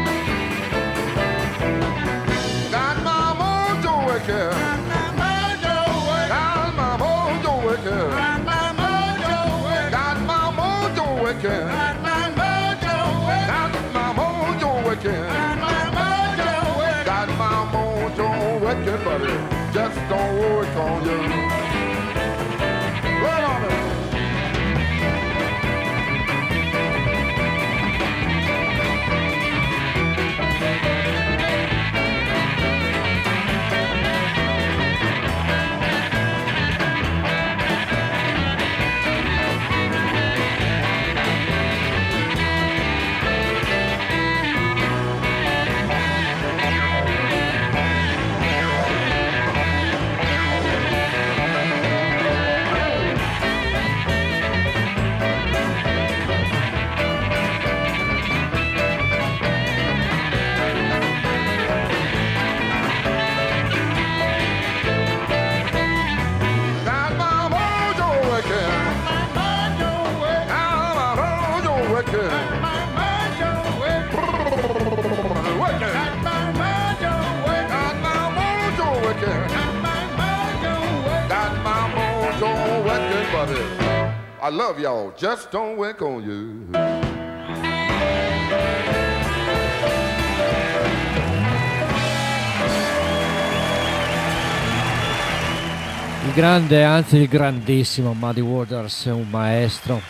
[4.27, 4.70] girl.
[84.43, 85.13] I love y'all.
[85.15, 86.65] Just don't wink on you.
[96.25, 100.01] Il grande, anzi il grandissimo Muddy Waters, un maestro.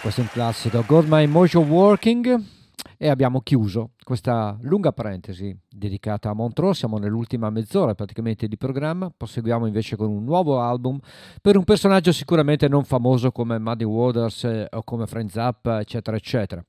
[0.00, 0.82] Questo è un classico.
[0.84, 2.61] Got My Mojo Working.
[3.02, 6.78] E abbiamo chiuso questa lunga parentesi dedicata a Montreux.
[6.78, 9.10] Siamo nell'ultima mezz'ora praticamente di programma.
[9.10, 11.00] Proseguiamo invece con un nuovo album
[11.40, 16.16] per un personaggio sicuramente non famoso come Muddy Waters eh, o come Friends Up, eccetera,
[16.16, 16.64] eccetera.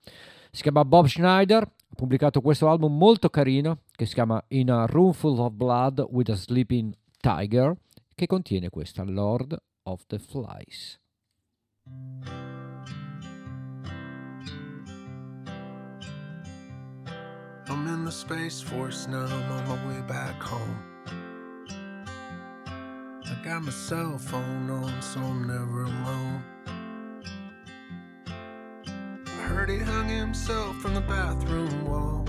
[0.50, 1.62] Si chiama Bob Schneider.
[1.62, 6.04] Ha pubblicato questo album molto carino che si chiama In a Room Full of Blood
[6.10, 7.76] with a Sleeping Tiger
[8.16, 11.00] che contiene questa Lord of the Flies.
[17.70, 20.84] I'm in the Space Force now, I'm on my way back home.
[23.26, 26.44] I got my cell phone on, so I'm never alone.
[29.26, 32.26] I heard he hung himself from the bathroom wall.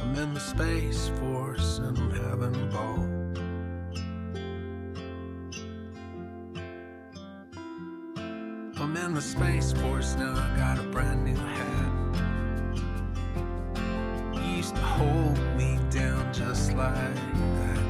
[0.00, 3.08] I'm in the Space Force and I'm having a ball.
[8.82, 11.91] I'm in the Space Force now, I got a brand new hat.
[14.76, 17.82] Hold me down just like that.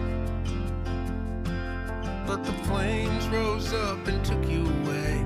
[2.27, 5.25] But the flames rose up and took you away.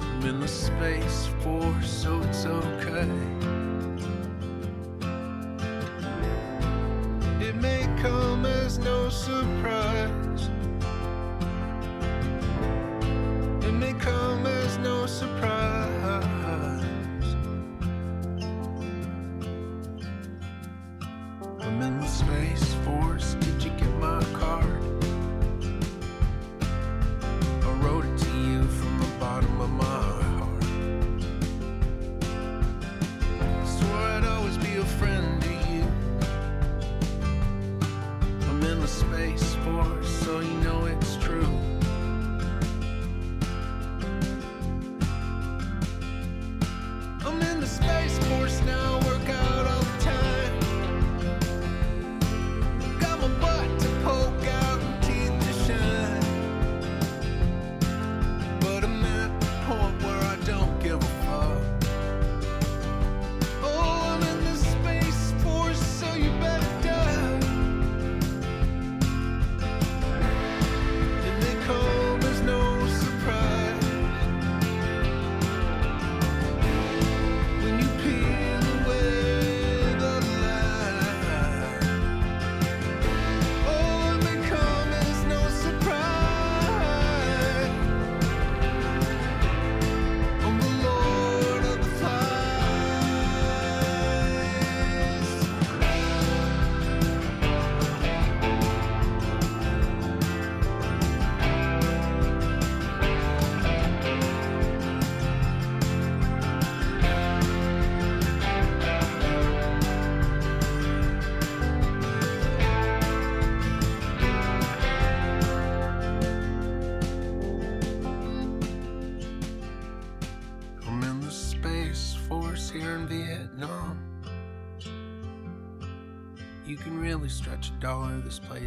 [0.00, 3.57] I'm in the Space Force, so it's okay.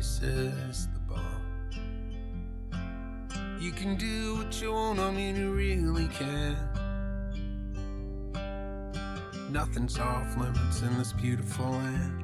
[0.01, 0.51] The.
[3.59, 6.57] You can do what you want, I mean, you really can.
[9.51, 12.20] Nothing's off limits in this beautiful land.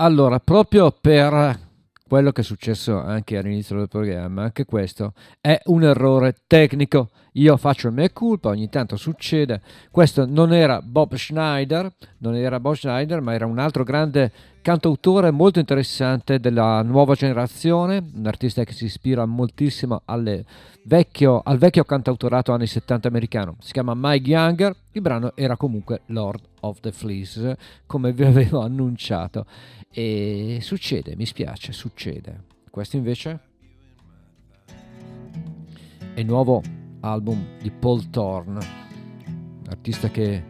[0.00, 1.58] Allora, proprio per
[2.06, 7.10] quello che è successo anche all'inizio del programma, anche questo è un errore tecnico.
[7.32, 9.60] Io faccio il mea culpa, ogni tanto succede.
[9.90, 14.30] Questo non era Bob Schneider, non era Bob Schneider, ma era un altro grande
[14.68, 20.02] cantautore molto interessante della nuova generazione, un artista che si ispira moltissimo
[20.84, 23.56] vecchio, al vecchio cantautorato anni 70 americano.
[23.60, 27.50] Si chiama Mike Younger, il brano era comunque Lord of the Fleas,
[27.86, 29.46] come vi avevo annunciato.
[29.90, 32.44] E succede, mi spiace, succede.
[32.70, 33.40] Questo invece
[36.12, 36.60] è il nuovo
[37.00, 38.60] album di Paul Thorne,
[39.70, 40.44] artista che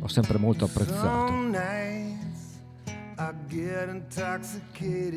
[0.00, 1.97] ho sempre molto apprezzato.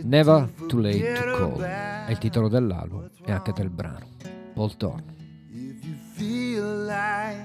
[0.04, 4.08] Never Too Late to Call è il titolo dell'album e anche del brano.
[4.54, 5.16] Paul Thorne.
[5.52, 7.38] If you feel like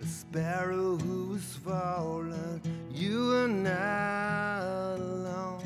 [0.00, 2.60] a sparrow who is fallen,
[2.90, 5.64] you are not alone.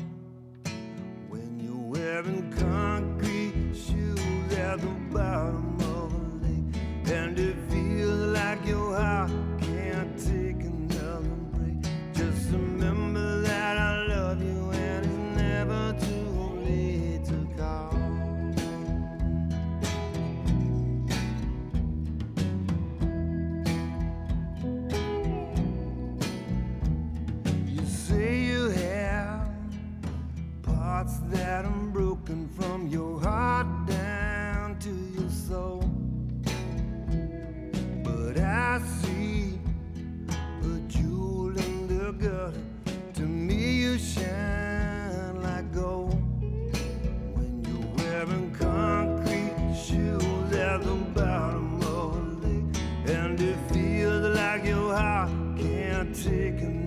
[1.27, 8.65] When you're wearing concrete shoes at the bottom of a lake, and it feels like
[8.65, 10.63] your heart can't take
[31.03, 35.83] parts that are broken from your heart down to your soul.
[38.03, 39.59] But I see
[40.39, 42.53] a jewel in the gutter.
[43.15, 46.13] To me, you shine like gold.
[47.33, 54.63] When you're wearing concrete shoes at the bottom of a lake, and it feels like
[54.63, 56.82] your heart can't take another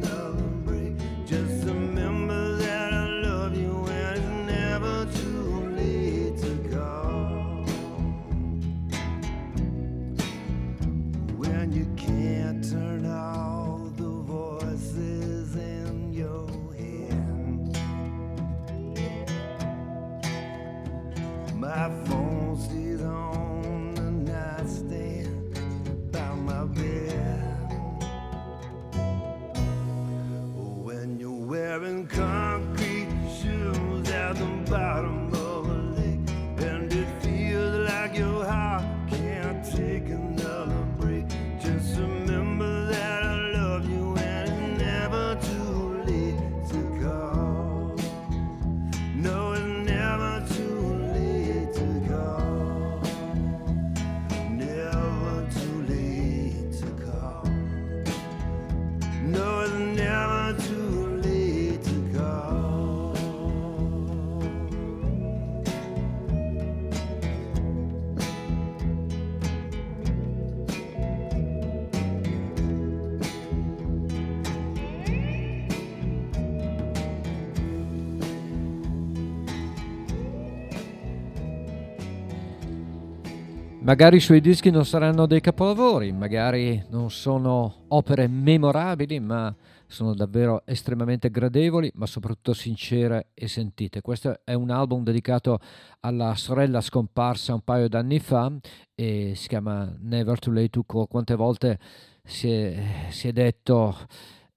[83.87, 89.55] Magari i suoi dischi non saranno dei capolavori, magari non sono opere memorabili, ma
[89.87, 94.01] sono davvero estremamente gradevoli, ma soprattutto sincere e sentite.
[94.01, 95.61] Questo è un album dedicato
[96.01, 98.53] alla sorella scomparsa un paio d'anni fa
[98.93, 101.07] e si chiama Never Too Late to Call.
[101.07, 101.79] Quante volte
[102.25, 103.97] si è, si è detto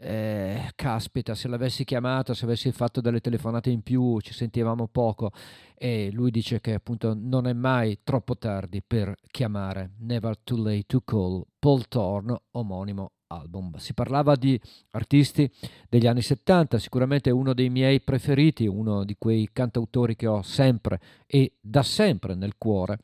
[0.02, 5.32] eh, caspita, se l'avessi chiamato, se avessi fatto delle telefonate in più, ci sentivamo poco.
[5.76, 10.84] E lui dice che appunto non è mai troppo tardi per chiamare Never Too Late
[10.88, 13.76] to Call Paul Thorne, omonimo album.
[13.76, 14.60] Si parlava di
[14.92, 15.52] artisti
[15.88, 21.00] degli anni 70, sicuramente uno dei miei preferiti, uno di quei cantautori che ho sempre
[21.28, 23.00] e da sempre nel cuore.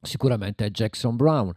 [0.00, 1.54] Sicuramente è Jackson Brown,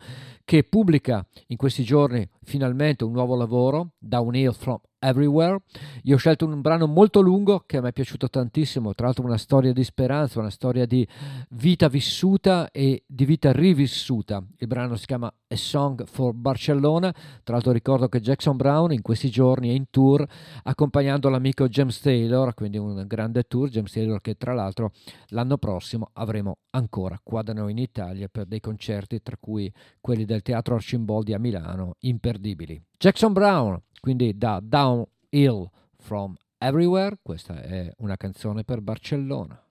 [0.47, 5.59] che pubblica in questi giorni finalmente un nuovo lavoro, Downhill from Everywhere.
[6.03, 9.37] Io ho scelto un brano molto lungo che me è piaciuto tantissimo, tra l'altro una
[9.37, 11.05] storia di speranza, una storia di
[11.49, 14.41] vita vissuta e di vita rivissuta.
[14.57, 17.11] Il brano si chiama A Song for Barcellona,
[17.43, 20.25] tra l'altro ricordo che Jackson Brown in questi giorni è in tour
[20.63, 24.93] accompagnando l'amico James Taylor, quindi un grande tour, James Taylor che tra l'altro
[25.27, 30.25] l'anno prossimo avremo ancora qua da noi in Italia per dei concerti, tra cui quelli
[30.25, 32.81] del Teatro Arcimboldi a Milano, imperdibili.
[32.97, 39.61] Jackson Brown, quindi da Downhill from Everywhere, questa è una canzone per Barcellona.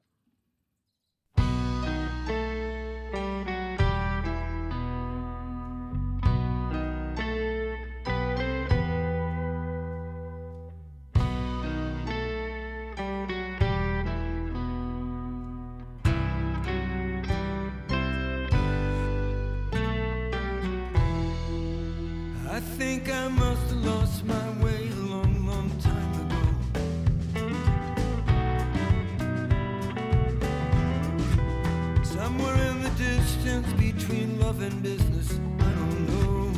[34.47, 35.40] loving business.
[35.59, 36.52] I don't know.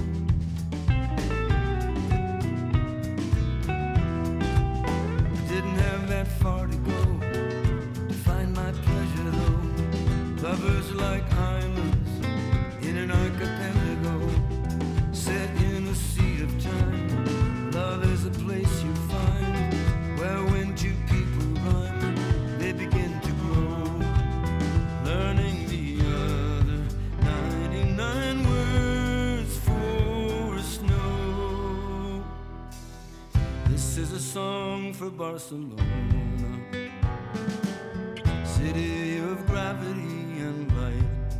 [5.27, 7.01] I didn't have that far to go
[8.09, 10.49] to find my pleasure, though.
[10.49, 11.25] Lovers like
[34.99, 35.77] for Barcelona,
[38.45, 41.31] city of gravity and light,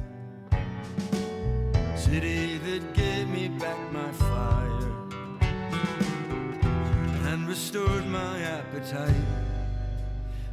[1.99, 4.93] city that gave me back my fire
[7.33, 9.27] and restored my appetite.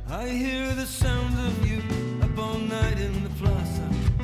[0.10, 1.84] I hear the sound of you
[2.24, 4.15] up all night in the plaza.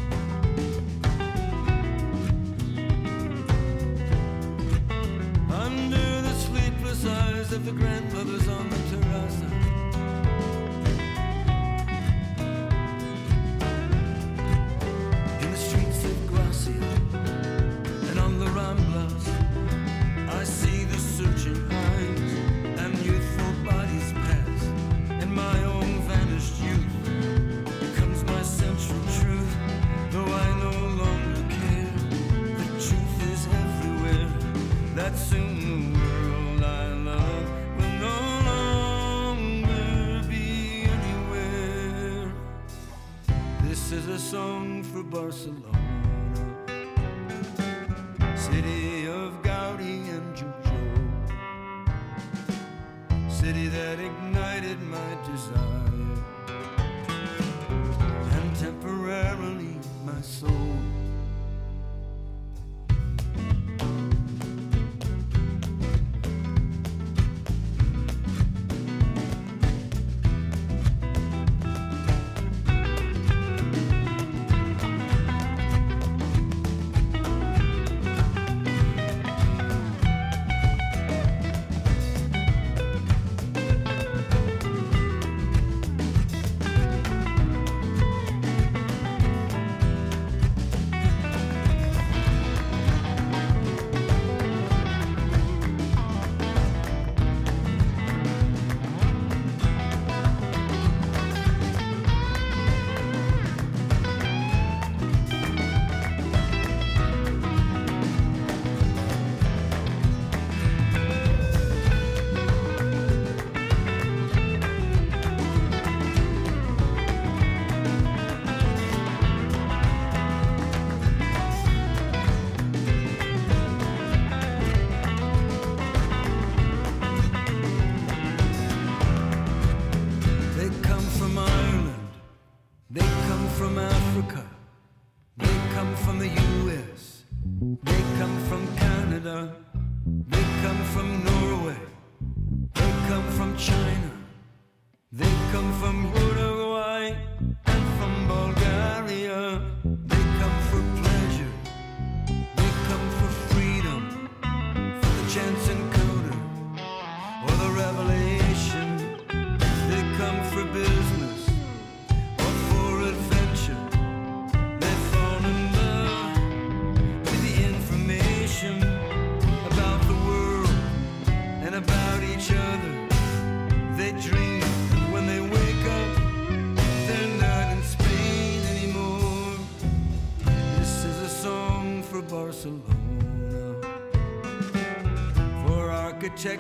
[7.02, 9.42] sighs of the grandmothers on the terrace.
[15.42, 17.01] In the streets of Gracia.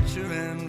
[0.01, 0.60] picturing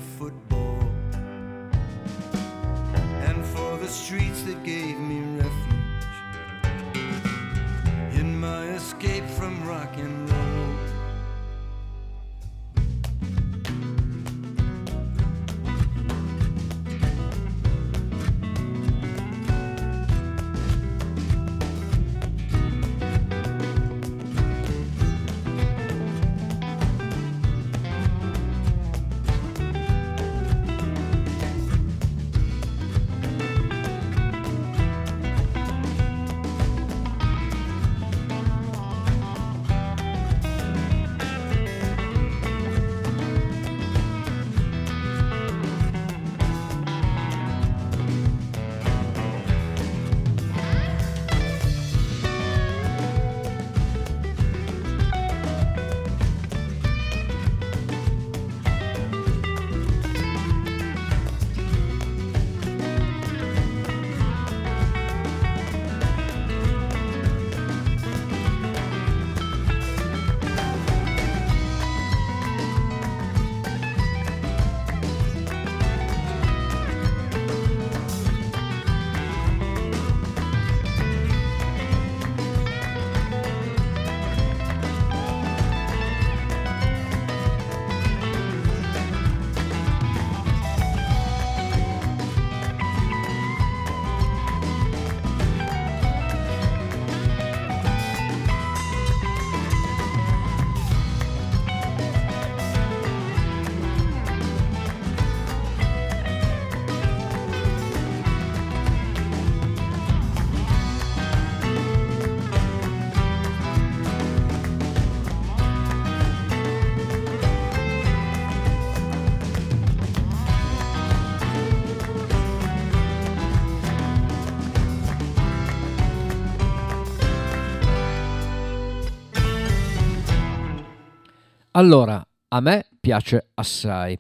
[131.83, 134.17] Allora, a me piace assai,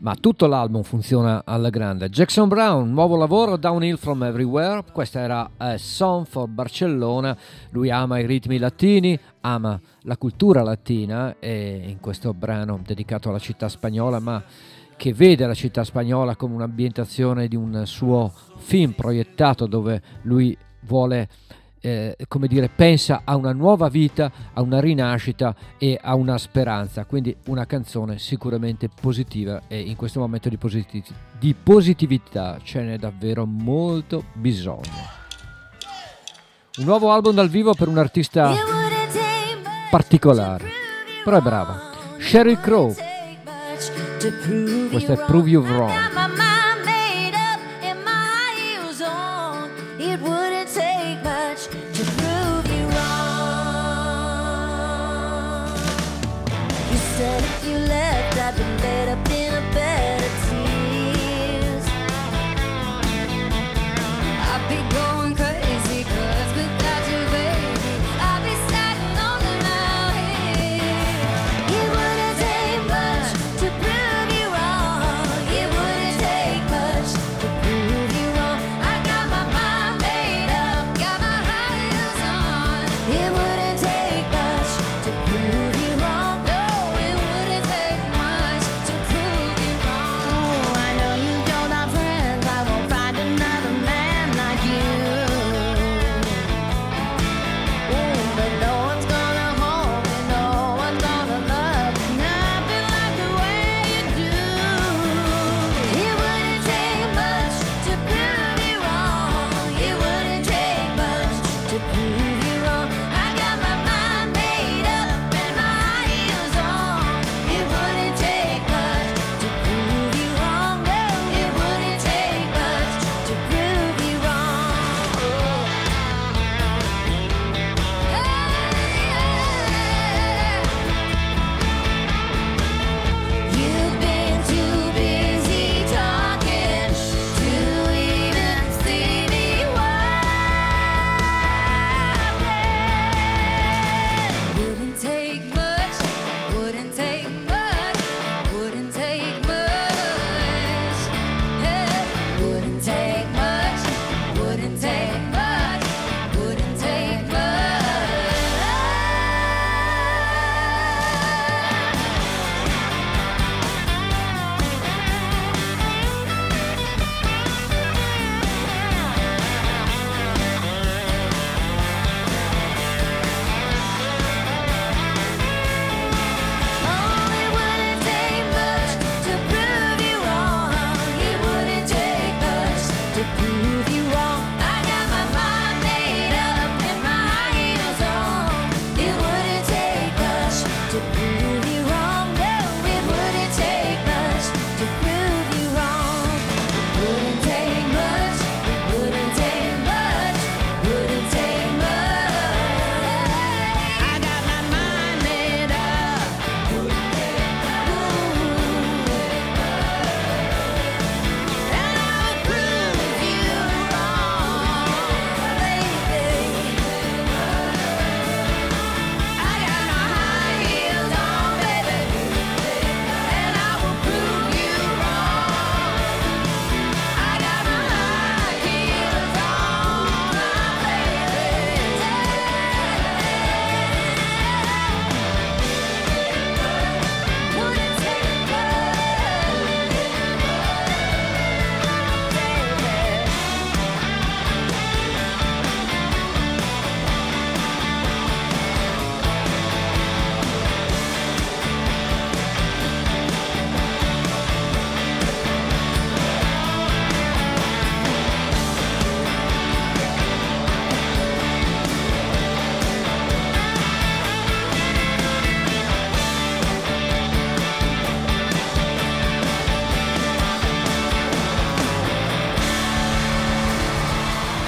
[0.00, 2.10] ma tutto l'album funziona alla grande.
[2.10, 7.34] Jackson Brown, nuovo lavoro, Downhill from Everywhere, questa era A Song for Barcellona,
[7.70, 13.38] lui ama i ritmi latini, ama la cultura latina e in questo brano dedicato alla
[13.38, 14.44] città spagnola, ma
[14.94, 21.28] che vede la città spagnola come un'ambientazione di un suo film proiettato dove lui vuole
[21.86, 27.04] eh, come dire, pensa a una nuova vita, a una rinascita e a una speranza.
[27.04, 32.98] Quindi una canzone sicuramente positiva e in questo momento di, positiv- di positività ce n'è
[32.98, 35.14] davvero molto bisogno.
[36.78, 38.52] Un nuovo album dal vivo per un artista
[39.88, 40.68] particolare,
[41.24, 41.90] però è brava.
[42.18, 42.92] Sheryl Crow.
[44.90, 46.16] Questa è Prove You Wrong.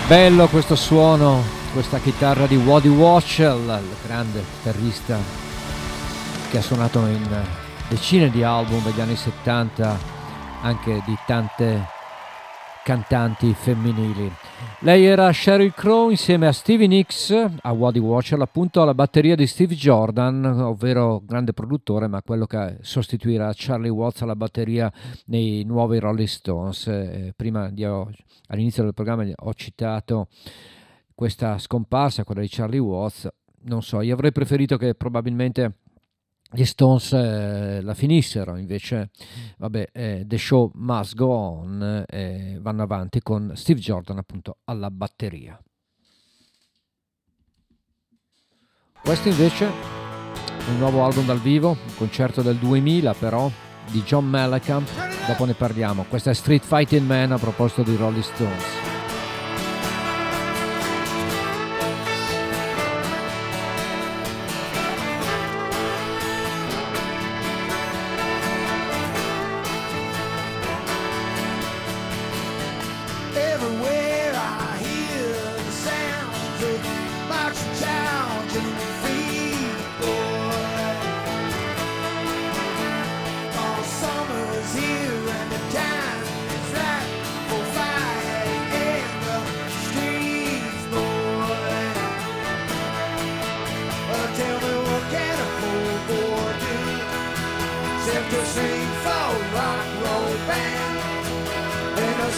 [0.08, 1.42] Bello questo suono,
[1.74, 5.18] questa chitarra di Waddy Watchell, il grande chitarrista
[6.48, 7.44] che ha suonato in
[7.90, 9.98] decine di album degli anni 70,
[10.62, 11.86] anche di tante
[12.84, 14.34] cantanti femminili.
[14.82, 19.44] Lei era Sheryl Crow insieme a Stevie Nicks, a Waddy Watcher, appunto alla batteria di
[19.48, 24.90] Steve Jordan, ovvero grande produttore, ma quello che sostituirà Charlie Watts alla batteria
[25.26, 26.86] nei nuovi Rolling Stones.
[26.86, 30.28] Eh, prima di, all'inizio del programma ho citato
[31.12, 33.28] questa scomparsa, quella di Charlie Watts.
[33.62, 35.78] Non so, io avrei preferito che probabilmente
[36.50, 39.10] gli Stones eh, la finissero, invece
[39.58, 44.90] vabbè, eh, The Show Must Go On eh, vanno avanti con Steve Jordan appunto alla
[44.90, 45.60] batteria.
[49.02, 53.50] Questo invece è un nuovo album dal vivo, un concerto del 2000 però
[53.90, 54.88] di John Mellencamp,
[55.26, 56.04] dopo ne parliamo.
[56.08, 58.87] Questa è Street Fighting Man a proposito di Rolling Stones.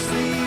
[0.09, 0.40] In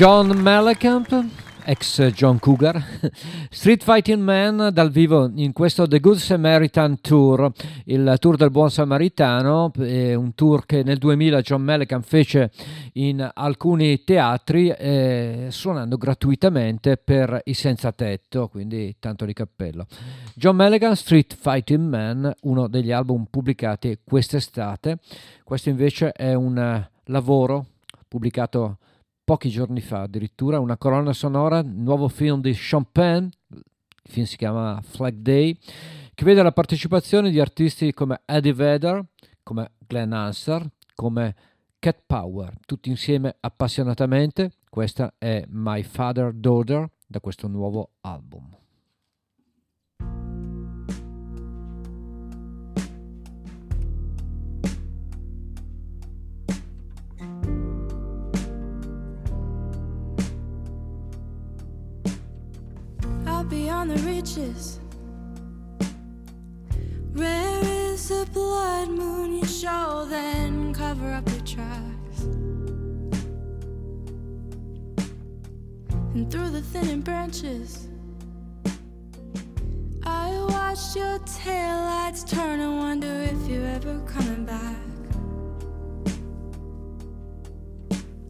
[0.00, 1.26] John Mellencamp,
[1.62, 2.82] ex John Cougar,
[3.50, 7.52] Street Fighting Man dal vivo in questo The Good Samaritan Tour,
[7.84, 12.50] il tour del buon samaritano, è un tour che nel 2000 John Mellencamp fece
[12.94, 19.86] in alcuni teatri eh, suonando gratuitamente per i senza tetto, quindi tanto di cappello.
[20.32, 24.96] John Mellencamp, Street Fighting Man, uno degli album pubblicati quest'estate,
[25.44, 27.66] questo invece è un eh, lavoro
[28.08, 28.78] pubblicato
[29.30, 32.52] pochi giorni fa addirittura una colonna sonora, nuovo film di
[32.90, 33.62] Penn, il
[34.02, 35.56] film si chiama Flag Day,
[36.14, 39.04] che vede la partecipazione di artisti come Eddie Vedder,
[39.44, 41.36] come Glenn Hansard, come
[41.78, 44.50] Cat Power, tutti insieme appassionatamente.
[44.68, 48.59] Questa è My Father Daughter da questo nuovo album.
[63.50, 64.78] Beyond the reaches.
[67.12, 72.22] Rare is the blood moon you show, then cover up your tracks.
[76.14, 77.88] And through the thinning branches,
[80.04, 84.76] I watched your taillights turn and wonder if you're ever coming back.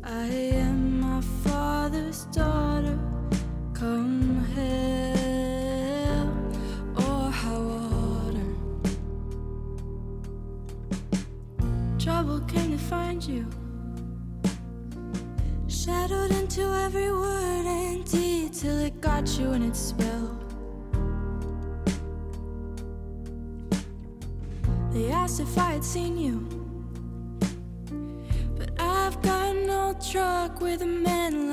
[0.03, 3.10] I am my father's daughter.
[3.81, 6.29] Come hell
[6.97, 8.51] or oh, high water.
[11.99, 13.47] Trouble came to find you.
[15.67, 18.53] Shadowed into every word and deed.
[18.53, 20.39] till it got you in its spell.
[24.93, 26.47] They asked if I had seen you.
[28.59, 31.50] But I've got no truck with men like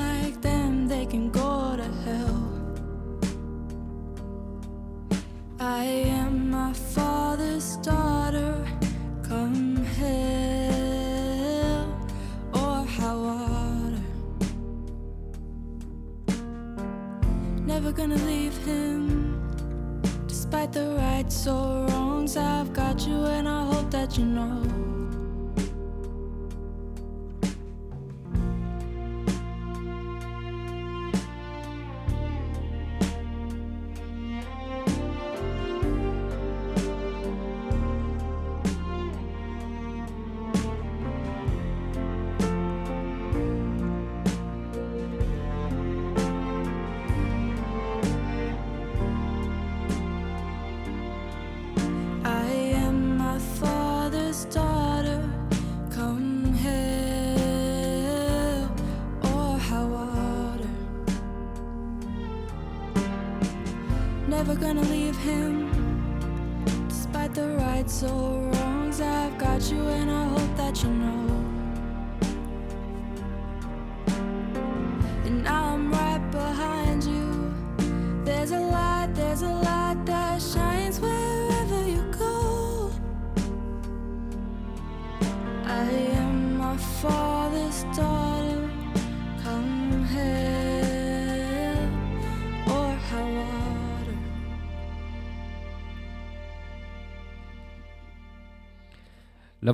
[17.97, 19.41] gonna leave him.
[20.27, 24.76] Despite the rights or wrongs, I've got you, and I hope that you know.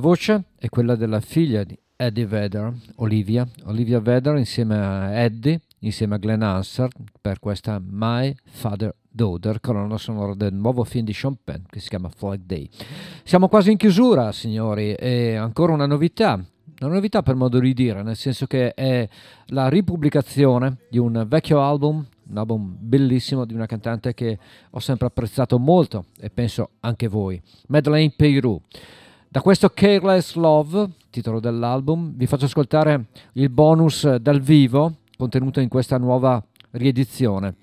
[0.04, 3.48] Voce è quella della figlia di Eddie Vedder, Olivia.
[3.64, 9.96] Olivia Vedder insieme a Eddie, insieme a Glenn Hansard per questa My Father Daughter, colonna
[9.96, 12.68] sonora del nuovo film di Sean Penn che si chiama Flag Day.
[13.22, 16.34] Siamo quasi in chiusura, signori, e ancora una novità.
[16.82, 19.08] Una novità per modo di dire, nel senso che è
[19.46, 25.06] la ripubblicazione di un vecchio album, un album bellissimo di una cantante che ho sempre
[25.06, 28.60] apprezzato molto e penso anche voi, Madeleine Peyrou.
[29.34, 35.68] Da questo Careless Love, titolo dell'album, vi faccio ascoltare il bonus dal vivo contenuto in
[35.68, 36.40] questa nuova
[36.70, 37.56] riedizione.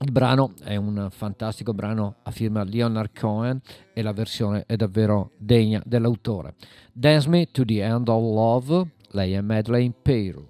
[0.00, 3.60] Il brano è un fantastico brano a firma Leonard Cohen
[3.92, 6.56] e la versione è davvero degna dell'autore.
[6.92, 10.48] Dance Me to the End of Love, lei è Madeleine Peyrou.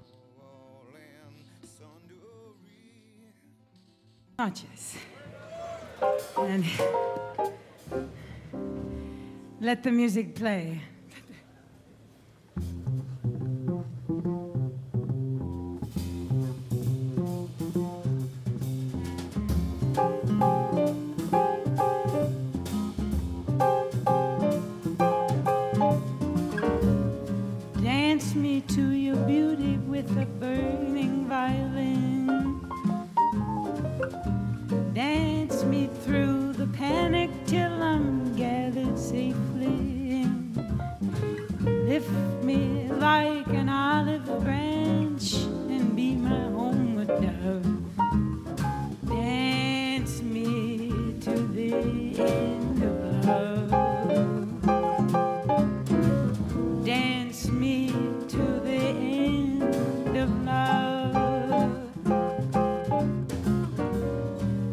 [4.34, 4.96] Conscious.
[6.38, 6.64] And
[9.64, 10.78] let the music play.
[27.82, 32.60] Dance me to your beauty with a burning violin.
[34.92, 39.53] Dance me through the panic till I'm gathered safely in.
[41.94, 42.10] Lift
[42.42, 45.34] me like an olive branch
[45.70, 47.64] and be my homeward dove.
[49.06, 50.90] Dance me
[51.20, 51.72] to the
[52.18, 52.94] end of
[53.24, 53.70] love.
[56.84, 57.92] Dance me
[58.26, 58.82] to the
[59.30, 61.78] end of love.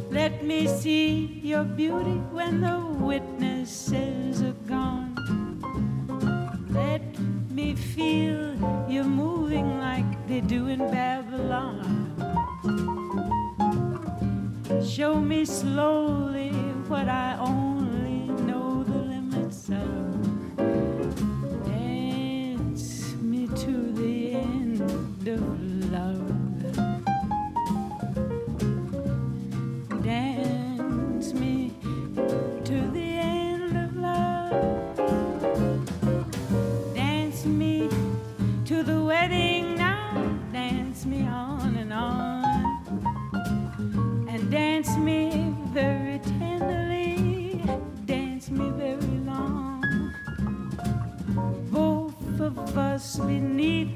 [0.09, 4.20] Let me see your beauty when the witnesses are
[7.75, 8.55] feel
[8.89, 11.77] you're moving like they do in Babylon.
[14.85, 16.51] Show me slowly
[16.87, 20.10] what I only know the limits of.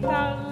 [0.05, 0.44] 감사합니다.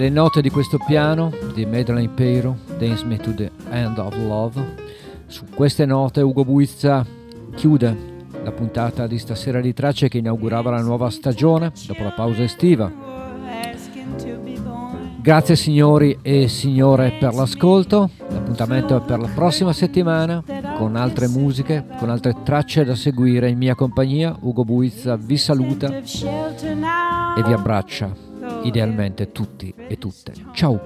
[0.00, 4.76] Le note di questo piano di Madeleine Peiro, Dance Me to the End of Love.
[5.26, 7.04] Su queste note Ugo Buizza
[7.54, 12.42] chiude la puntata di stasera di tracce che inaugurava la nuova stagione dopo la pausa
[12.42, 12.90] estiva.
[15.20, 18.08] Grazie signori e signore per l'ascolto.
[18.30, 20.42] L'appuntamento è per la prossima settimana
[20.78, 24.34] con altre musiche, con altre tracce da seguire in mia compagnia.
[24.40, 28.28] Ugo Buizza vi saluta e vi abbraccia
[28.62, 30.32] idealmente tutti e tutte.
[30.52, 30.80] Ciao!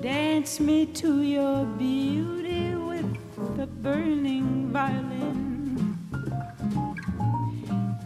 [0.00, 5.96] Dance me to your beauty with the burning violin.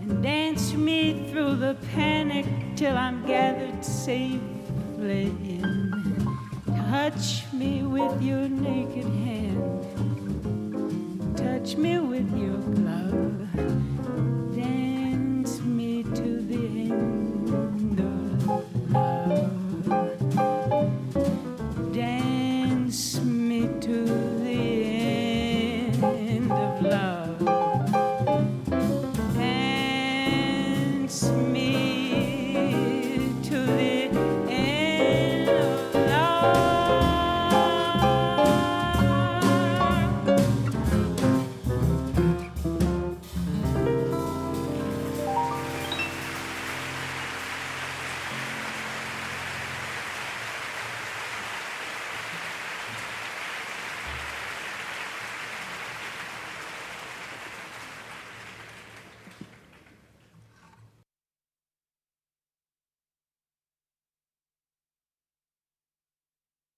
[0.00, 2.46] And dance me through the panic
[2.78, 5.92] till I'm gathered safely in.
[6.88, 9.84] Touch me with your naked hand.
[11.36, 13.97] Touch me with your glove.